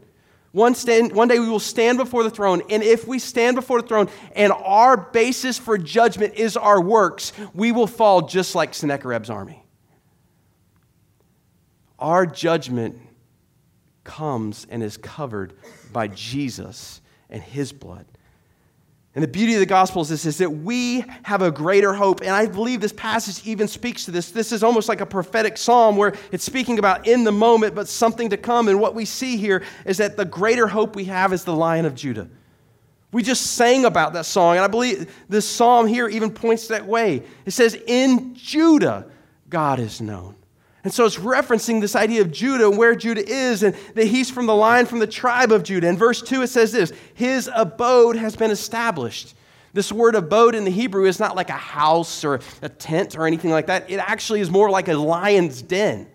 [0.51, 3.81] One, stand, one day we will stand before the throne, and if we stand before
[3.81, 8.73] the throne and our basis for judgment is our works, we will fall just like
[8.73, 9.65] Sennacherib's army.
[11.99, 12.97] Our judgment
[14.05, 15.53] comes and is covered
[15.91, 18.05] by Jesus and his blood.
[19.15, 22.19] And the beauty of the gospel is this is that we have a greater hope.
[22.19, 24.29] And I believe this passage even speaks to this.
[24.29, 27.87] This is almost like a prophetic psalm where it's speaking about in the moment, but
[27.87, 28.67] something to come.
[28.67, 31.85] And what we see here is that the greater hope we have is the lion
[31.85, 32.27] of Judah.
[33.13, 36.85] We just sang about that song, and I believe this psalm here even points that
[36.85, 37.23] way.
[37.45, 39.07] It says, In Judah,
[39.47, 40.35] God is known.
[40.85, 44.29] And so it's referencing this idea of Judah and where Judah is, and that he's
[44.29, 45.87] from the line from the tribe of Judah.
[45.87, 49.33] In verse 2, it says this His abode has been established.
[49.73, 53.25] This word abode in the Hebrew is not like a house or a tent or
[53.25, 53.89] anything like that.
[53.89, 56.07] It actually is more like a lion's den.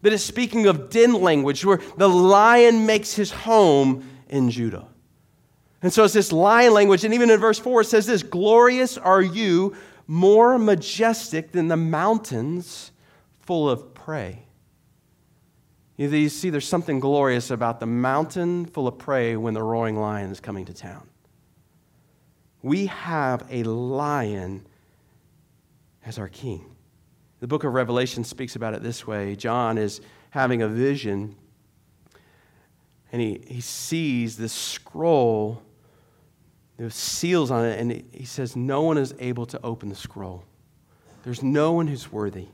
[0.00, 4.88] That is speaking of den language, where the lion makes his home in Judah.
[5.82, 7.04] And so it's this lion language.
[7.04, 11.76] And even in verse 4, it says this Glorious are you, more majestic than the
[11.76, 12.92] mountains
[13.40, 14.38] full of prey.
[15.96, 20.30] You see, there's something glorious about the mountain full of prey when the roaring lion
[20.30, 21.08] is coming to town.
[22.62, 24.64] We have a lion
[26.04, 26.76] as our king.
[27.40, 30.00] The book of Revelation speaks about it this way John is
[30.30, 31.34] having a vision,
[33.10, 35.60] and he, he sees this scroll
[36.76, 40.44] there's seals on it, and he says, No one is able to open the scroll.
[41.24, 42.46] There's no one who's worthy.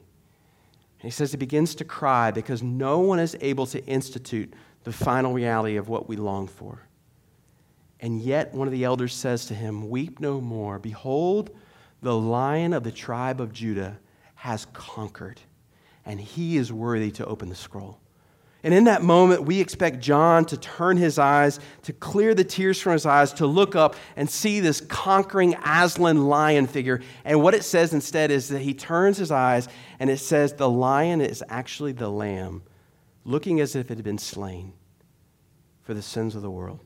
[1.03, 5.32] He says he begins to cry because no one is able to institute the final
[5.32, 6.86] reality of what we long for.
[7.98, 10.78] And yet, one of the elders says to him, Weep no more.
[10.78, 11.50] Behold,
[12.03, 13.98] the lion of the tribe of Judah
[14.34, 15.40] has conquered,
[16.05, 17.98] and he is worthy to open the scroll.
[18.65, 22.81] And in that moment, we expect John to turn his eyes, to clear the tears
[22.81, 27.01] from his eyes, to look up and see this conquering Aslan lion figure.
[27.25, 30.71] And what it says instead is that he turns his eyes and it says the
[30.71, 32.63] lion is actually the lamb,
[33.25, 34.75] looking as if it had been slain
[35.83, 36.79] for the sins of the world.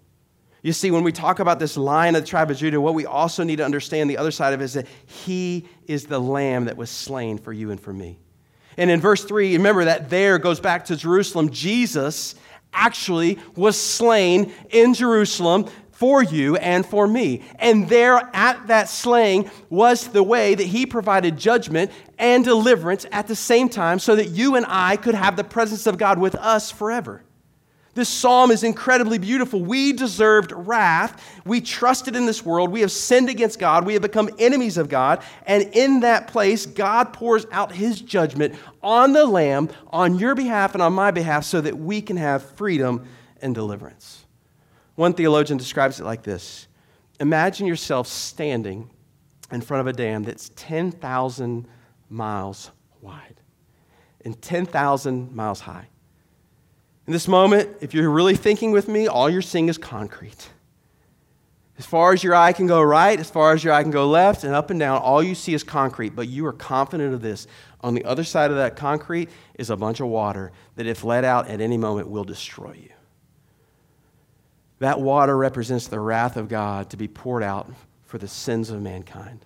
[0.63, 3.05] You see, when we talk about this lion of the tribe of Judah, what we
[3.05, 6.65] also need to understand the other side of it is that he is the lamb
[6.65, 8.19] that was slain for you and for me.
[8.77, 11.51] And in verse 3, remember that there goes back to Jerusalem.
[11.51, 12.35] Jesus
[12.73, 15.67] actually was slain in Jerusalem
[15.97, 17.43] for you and for me.
[17.59, 23.29] And there at that slaying was the way that he provided judgment and deliverance at
[23.29, 26.35] the same time so that you and I could have the presence of God with
[26.35, 27.23] us forever.
[27.97, 29.65] This psalm is incredibly beautiful.
[29.65, 31.41] We deserved wrath.
[31.47, 32.71] We trusted in this world.
[32.71, 33.87] We have sinned against God.
[33.87, 35.23] We have become enemies of God.
[35.47, 40.75] And in that place, God pours out his judgment on the Lamb, on your behalf
[40.75, 43.09] and on my behalf, so that we can have freedom
[43.41, 44.27] and deliverance.
[44.97, 46.69] One theologian describes it like this
[47.19, 48.91] Imagine yourself standing
[49.51, 51.67] in front of a dam that's 10,000
[52.11, 52.71] miles
[53.01, 53.41] wide
[54.23, 55.89] and 10,000 miles high.
[57.07, 60.51] In this moment, if you're really thinking with me, all you're seeing is concrete.
[61.79, 64.09] As far as your eye can go right, as far as your eye can go
[64.09, 66.17] left, and up and down, all you see is concrete.
[66.17, 67.47] But you are confident of this.
[67.83, 71.23] On the other side of that concrete is a bunch of water that, if let
[71.23, 72.91] out at any moment, will destroy you.
[74.79, 77.71] That water represents the wrath of God to be poured out
[78.05, 79.45] for the sins of mankind.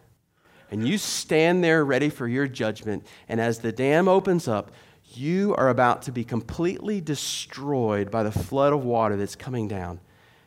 [0.70, 3.04] And you stand there ready for your judgment.
[3.28, 4.70] And as the dam opens up,
[5.16, 10.00] you are about to be completely destroyed by the flood of water that's coming down.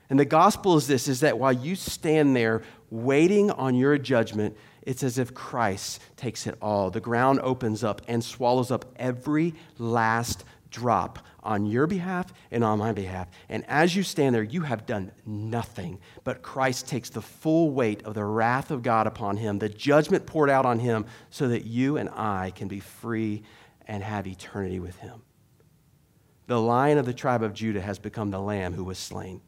[0.10, 2.62] And the gospel is this is that while you stand there
[2.92, 6.90] waiting on your judgment, it's as if Christ takes it all.
[6.92, 12.80] The ground opens up and swallows up every last drop on your behalf and on
[12.80, 13.28] my behalf.
[13.48, 18.04] And as you stand there, you have done nothing, but Christ takes the full weight
[18.04, 21.66] of the wrath of God upon him, the judgment poured out on him, so that
[21.66, 23.44] you and I can be free
[23.88, 25.22] and have eternity with him.
[26.48, 29.42] The lion of the tribe of Judah has become the lamb who was slain.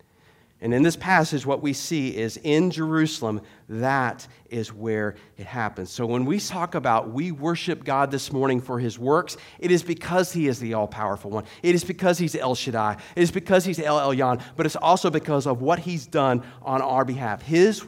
[0.62, 5.92] And in this passage, what we see is in Jerusalem, that is where it happens.
[5.92, 9.84] So when we talk about we worship God this morning for his works, it is
[9.84, 11.44] because he is the all powerful one.
[11.62, 12.98] It is because he's El Shaddai.
[13.16, 16.82] It is because he's El Elyon, but it's also because of what he's done on
[16.82, 17.42] our behalf.
[17.42, 17.86] His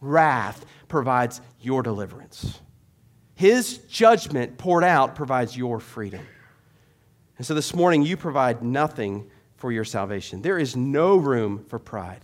[0.00, 2.60] wrath provides your deliverance.
[3.40, 6.20] His judgment poured out provides your freedom.
[7.38, 10.42] And so this morning, you provide nothing for your salvation.
[10.42, 12.20] There is no room for pride,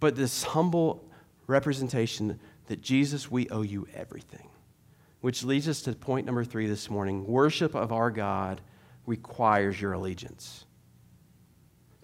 [0.00, 1.08] but this humble
[1.46, 4.48] representation that Jesus, we owe you everything.
[5.20, 8.60] Which leads us to point number three this morning worship of our God
[9.06, 10.64] requires your allegiance.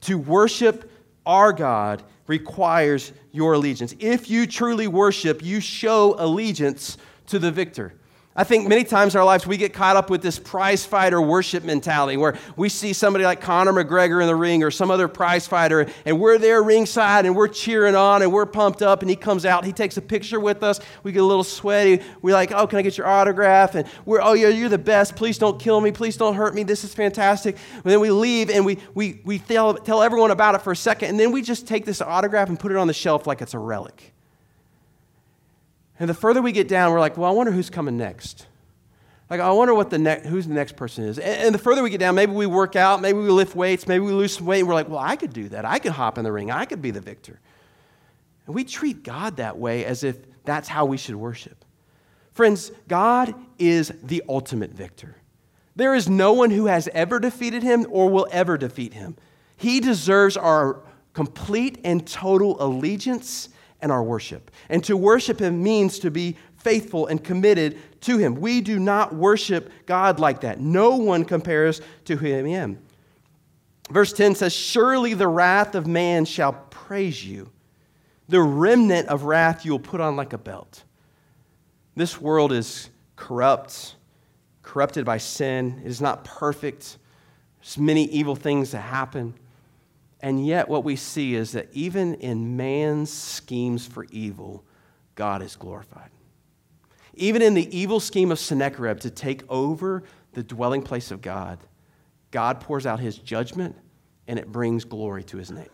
[0.03, 0.89] To worship
[1.27, 3.93] our God requires your allegiance.
[3.99, 6.97] If you truly worship, you show allegiance
[7.29, 7.95] to the victor.
[8.39, 11.21] I think many times in our lives we get caught up with this prize fighter
[11.21, 15.09] worship mentality where we see somebody like Conor McGregor in the ring or some other
[15.09, 19.11] prize fighter and we're there ringside and we're cheering on and we're pumped up and
[19.11, 22.33] he comes out, he takes a picture with us, we get a little sweaty, we're
[22.33, 23.75] like, oh, can I get your autograph?
[23.75, 26.63] And we're, oh, yeah, you're the best, please don't kill me, please don't hurt me,
[26.63, 27.57] this is fantastic.
[27.75, 30.77] And then we leave and we, we, we tell, tell everyone about it for a
[30.77, 33.43] second and then we just take this autograph and put it on the shelf like
[33.43, 34.15] it's a relic.
[35.99, 38.47] And the further we get down, we're like, well, I wonder who's coming next.
[39.31, 41.19] Like, I wonder what the ne- who's the next person is.
[41.19, 43.87] And, and, the further we get down, maybe we work out, maybe we lift weights,
[43.87, 45.65] maybe we lose some weight, and we're like, well, I could do that.
[45.65, 46.51] I could hop in the ring.
[46.51, 47.41] I could be the victor.
[48.47, 51.65] And we treat God that way as if That's how we should worship.
[52.33, 55.17] Friends, God is the ultimate victor.
[55.77, 59.17] There is no one who has ever defeated him or will ever defeat him.
[59.57, 60.81] He deserves our
[61.13, 63.49] complete and total allegiance
[63.81, 64.51] and our worship.
[64.69, 68.35] And to worship him means to be faithful and committed to him.
[68.37, 70.61] We do not worship God like that.
[70.61, 72.79] No one compares to him.
[73.91, 77.51] Verse 10 says, Surely the wrath of man shall praise you.
[78.29, 80.85] The remnant of wrath you will put on like a belt.
[81.97, 83.97] This world is corrupt,
[84.63, 85.81] corrupted by sin.
[85.85, 86.99] It is not perfect.
[87.61, 89.35] There's many evil things that happen.
[90.21, 94.65] And yet, what we see is that even in man's schemes for evil,
[95.15, 96.11] God is glorified.
[97.15, 101.59] Even in the evil scheme of Sennacherib to take over the dwelling place of God,
[102.31, 103.77] God pours out his judgment
[104.27, 105.71] and it brings glory to his name.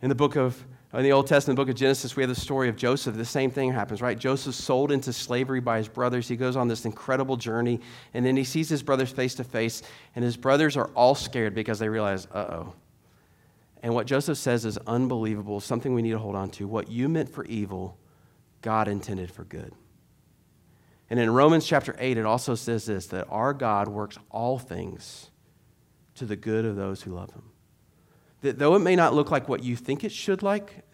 [0.00, 2.40] In the book of in the Old Testament the book of Genesis, we have the
[2.40, 3.14] story of Joseph.
[3.16, 4.18] The same thing happens, right?
[4.18, 6.26] Joseph's sold into slavery by his brothers.
[6.26, 7.80] He goes on this incredible journey,
[8.12, 9.82] and then he sees his brothers face to face,
[10.16, 12.74] and his brothers are all scared because they realize, uh oh.
[13.82, 16.68] And what Joseph says is unbelievable, something we need to hold on to.
[16.68, 17.98] What you meant for evil,
[18.60, 19.72] God intended for good.
[21.08, 25.30] And in Romans chapter 8, it also says this that our God works all things
[26.14, 27.42] to the good of those who love him.
[28.42, 30.84] That though it may not look like what you think it should like,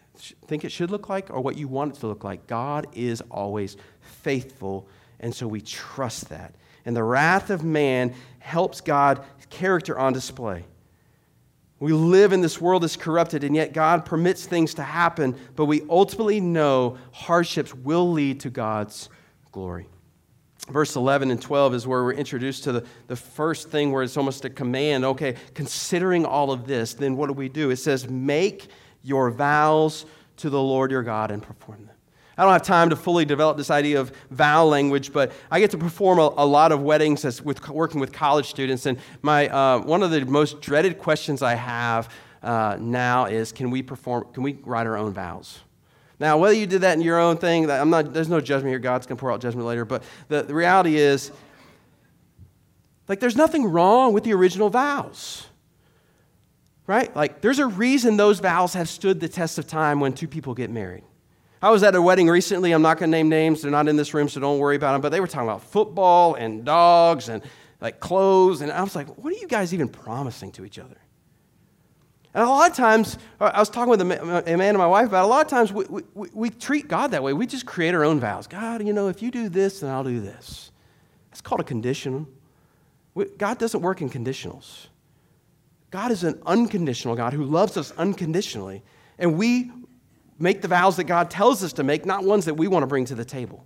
[0.47, 3.21] think it should look like, or what you want it to look like, God is
[3.29, 4.87] always faithful,
[5.19, 6.55] and so we trust that.
[6.85, 10.65] And the wrath of man helps God's character on display.
[11.79, 15.65] We live in this world that's corrupted, and yet God permits things to happen, but
[15.65, 19.09] we ultimately know hardships will lead to God's
[19.51, 19.87] glory
[20.69, 24.17] verse 11 and 12 is where we're introduced to the, the first thing where it's
[24.17, 25.05] almost a command.
[25.05, 27.69] Okay, considering all of this, then what do we do?
[27.69, 28.67] It says, Make
[29.03, 30.05] your vows
[30.37, 31.96] to the Lord your God and perform them.
[32.37, 35.71] I don't have time to fully develop this idea of vow language, but I get
[35.71, 38.85] to perform a, a lot of weddings as with working with college students.
[38.85, 42.13] And my, uh, one of the most dreaded questions I have
[42.43, 45.59] uh, now is can we perform, can we write our own vows?
[46.19, 48.79] Now, whether you did that in your own thing, I'm not, there's no judgment here.
[48.79, 49.85] God's going to pour out judgment later.
[49.85, 51.31] But the, the reality is,
[53.07, 55.47] like, there's nothing wrong with the original vows.
[56.87, 57.15] Right?
[57.15, 60.53] Like, there's a reason those vows have stood the test of time when two people
[60.53, 61.03] get married.
[61.61, 62.71] I was at a wedding recently.
[62.71, 63.61] I'm not going to name names.
[63.61, 65.01] They're not in this room, so don't worry about them.
[65.01, 67.41] But they were talking about football and dogs and
[67.81, 68.61] like clothes.
[68.61, 70.97] And I was like, what are you guys even promising to each other?
[72.33, 75.07] And a lot of times, uh, I was talking with a man and my wife
[75.07, 77.33] about it, a lot of times we, we, we treat God that way.
[77.33, 78.45] We just create our own vows.
[78.45, 80.71] God, you know, if you do this, then I'll do this.
[81.31, 82.27] It's called a conditional.
[83.39, 84.87] God doesn't work in conditionals.
[85.89, 88.83] God is an unconditional God who loves us unconditionally.
[89.17, 89.71] And we
[90.39, 92.87] make the vows that God tells us to make, not ones that we want to
[92.87, 93.65] bring to the table.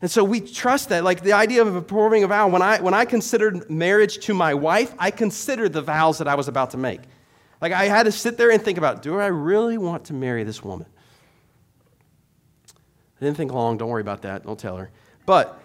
[0.00, 1.04] And so we trust that.
[1.04, 4.52] Like the idea of performing a vow, when I, when I considered marriage to my
[4.52, 7.00] wife, I considered the vows that I was about to make.
[7.60, 10.44] Like I had to sit there and think about do I really want to marry
[10.44, 10.86] this woman?
[12.66, 14.90] I didn't think long, don't worry about that, don't tell her.
[15.24, 15.58] But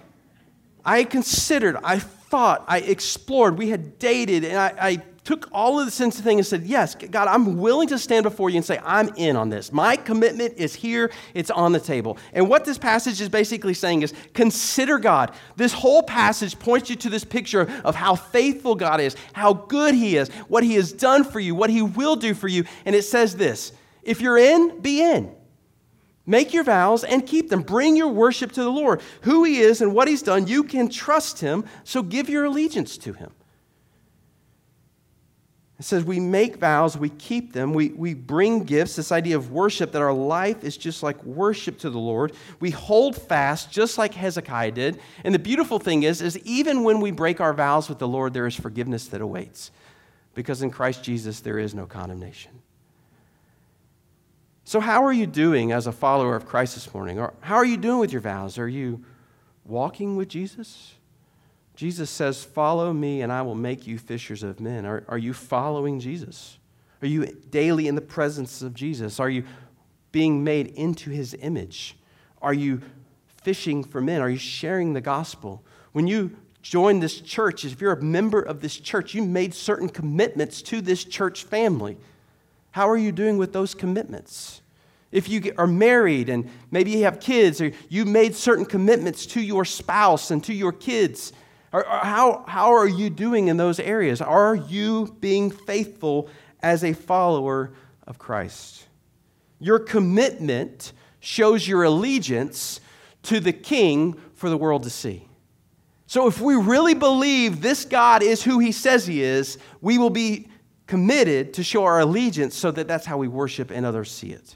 [0.85, 4.95] I considered, I thought, I explored, we had dated, and I, I
[5.29, 8.49] took all of this into thing and said, Yes, God, I'm willing to stand before
[8.49, 9.71] you and say, I'm in on this.
[9.71, 12.17] My commitment is here, it's on the table.
[12.33, 15.35] And what this passage is basically saying is consider God.
[15.55, 19.93] This whole passage points you to this picture of how faithful God is, how good
[19.93, 22.63] He is, what He has done for you, what He will do for you.
[22.83, 23.71] And it says this
[24.01, 25.31] if you're in, be in.
[26.25, 27.61] Make your vows and keep them.
[27.61, 29.03] Bring your worship to the Lord.
[29.21, 32.97] Who He is and what He's done, you can trust Him, so give your allegiance
[32.97, 33.29] to Him.
[35.79, 39.51] It says we make vows, we keep them, we, we bring gifts, this idea of
[39.51, 42.33] worship, that our life is just like worship to the Lord.
[42.59, 44.99] We hold fast just like Hezekiah did.
[45.23, 48.33] And the beautiful thing is, is even when we break our vows with the Lord,
[48.33, 49.71] there is forgiveness that awaits.
[50.35, 52.51] Because in Christ Jesus, there is no condemnation.
[54.65, 57.19] So, how are you doing as a follower of Christ this morning?
[57.19, 58.57] Or how are you doing with your vows?
[58.59, 59.03] Are you
[59.63, 60.93] walking with Jesus?
[61.79, 64.85] Jesus says, Follow me, and I will make you fishers of men.
[64.85, 66.57] Are, are you following Jesus?
[67.01, 69.17] Are you daily in the presence of Jesus?
[69.17, 69.45] Are you
[70.11, 71.95] being made into his image?
[72.41, 72.81] Are you
[73.43, 74.19] fishing for men?
[74.19, 75.63] Are you sharing the gospel?
[75.93, 79.87] When you join this church, if you're a member of this church, you made certain
[79.87, 81.95] commitments to this church family.
[82.71, 84.61] How are you doing with those commitments?
[85.13, 89.41] If you are married and maybe you have kids, or you made certain commitments to
[89.41, 91.31] your spouse and to your kids,
[91.71, 94.21] how, how are you doing in those areas?
[94.21, 96.29] Are you being faithful
[96.61, 97.73] as a follower
[98.07, 98.87] of Christ?
[99.59, 102.79] Your commitment shows your allegiance
[103.23, 105.27] to the king for the world to see.
[106.07, 110.09] So, if we really believe this God is who he says he is, we will
[110.09, 110.47] be
[110.87, 114.55] committed to show our allegiance so that that's how we worship and others see it.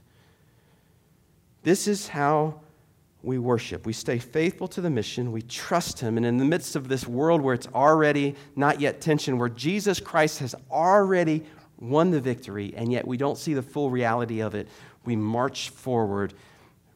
[1.61, 2.61] This is how
[3.23, 3.85] we worship.
[3.85, 5.31] We stay faithful to the mission.
[5.31, 6.17] We trust Him.
[6.17, 10.01] And in the midst of this world where it's already not yet tension, where Jesus
[10.01, 11.43] Christ has already
[11.79, 14.67] won the victory, and yet we don't see the full reality of it,
[15.05, 16.33] we march forward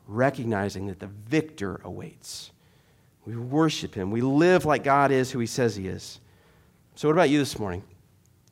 [0.06, 2.52] recognizing that the victor awaits.
[3.26, 4.12] We worship Him.
[4.12, 6.20] We live like God is who He says He is.
[6.96, 7.84] So, what about you this morning?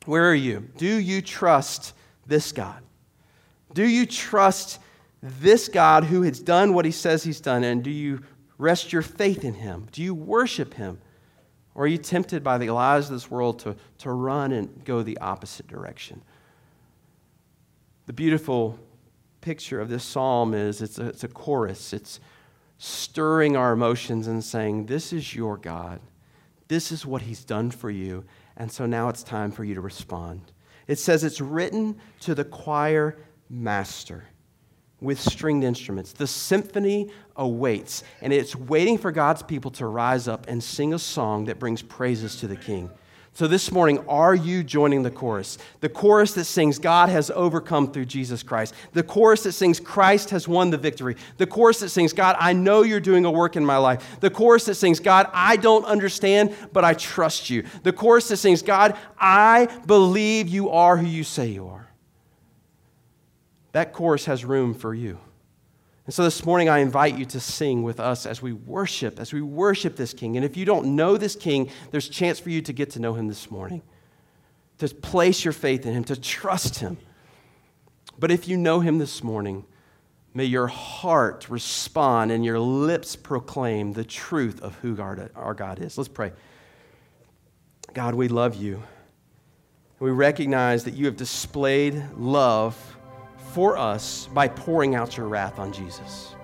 [0.06, 0.68] Where are you?
[0.78, 1.92] Do you trust
[2.26, 2.82] this God?
[3.74, 4.78] Do you trust
[5.40, 7.64] this God who has done what he says he's done?
[7.64, 8.20] And do you
[8.58, 9.88] rest your faith in him?
[9.92, 11.00] Do you worship him?
[11.74, 15.02] Or are you tempted by the lies of this world to, to run and go
[15.02, 16.22] the opposite direction?
[18.06, 18.78] The beautiful
[19.40, 21.92] picture of this psalm is it's a, it's a chorus.
[21.92, 22.20] It's
[22.78, 26.00] stirring our emotions and saying, This is your God.
[26.68, 28.24] This is what he's done for you.
[28.56, 30.52] And so now it's time for you to respond.
[30.86, 33.18] It says it's written to the choir
[33.50, 34.24] master
[35.00, 36.12] with stringed instruments.
[36.12, 40.98] The symphony awaits, and it's waiting for God's people to rise up and sing a
[40.98, 42.90] song that brings praises to the King.
[43.36, 45.58] So this morning, are you joining the chorus?
[45.80, 48.72] The chorus that sings, God has overcome through Jesus Christ.
[48.94, 51.16] The chorus that sings, Christ has won the victory.
[51.36, 54.20] The chorus that sings, God, I know you're doing a work in my life.
[54.20, 57.64] The chorus that sings, God, I don't understand, but I trust you.
[57.82, 61.85] The chorus that sings, God, I believe you are who you say you are
[63.76, 65.18] that chorus has room for you.
[66.06, 69.34] And so this morning, I invite you to sing with us as we worship, as
[69.34, 70.36] we worship this King.
[70.36, 73.12] And if you don't know this King, there's chance for you to get to know
[73.12, 73.82] him this morning,
[74.78, 76.96] to place your faith in him, to trust him.
[78.18, 79.66] But if you know him this morning,
[80.32, 85.98] may your heart respond and your lips proclaim the truth of who our God is.
[85.98, 86.32] Let's pray.
[87.92, 88.82] God, we love you.
[89.98, 92.95] We recognize that you have displayed love
[93.56, 96.34] for us by pouring out your wrath on Jesus.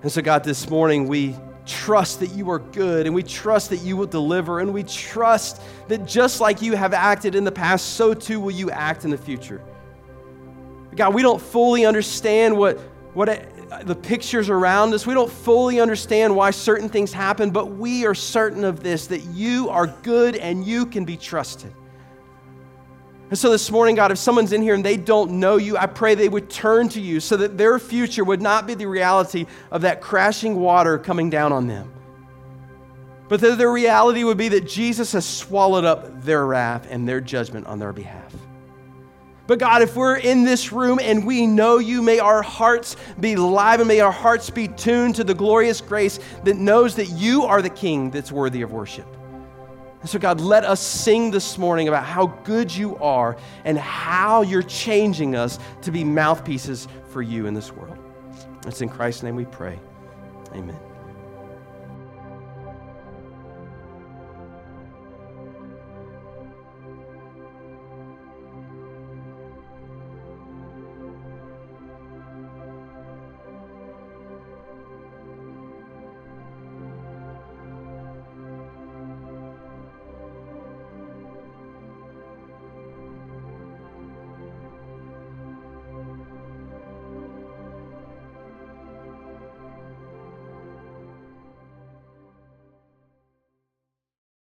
[0.00, 1.36] And so, God, this morning we
[1.66, 5.60] trust that you are good and we trust that you will deliver and we trust
[5.88, 9.10] that just like you have acted in the past, so too will you act in
[9.10, 9.62] the future.
[10.96, 12.78] God, we don't fully understand what,
[13.12, 15.06] what it, the pictures around us.
[15.06, 19.20] We don't fully understand why certain things happen, but we are certain of this that
[19.34, 21.74] you are good and you can be trusted.
[23.30, 25.86] And so this morning, God, if someone's in here and they don't know you, I
[25.86, 29.46] pray they would turn to you so that their future would not be the reality
[29.70, 31.92] of that crashing water coming down on them.
[33.28, 37.20] But that their reality would be that Jesus has swallowed up their wrath and their
[37.20, 38.34] judgment on their behalf.
[39.46, 43.36] But God, if we're in this room and we know you, may our hearts be
[43.36, 47.44] live and may our hearts be tuned to the glorious grace that knows that you
[47.44, 49.06] are the King that's worthy of worship.
[50.00, 54.42] And so, God, let us sing this morning about how good you are and how
[54.42, 57.98] you're changing us to be mouthpieces for you in this world.
[58.66, 59.78] It's in Christ's name we pray.
[60.54, 60.89] Amen.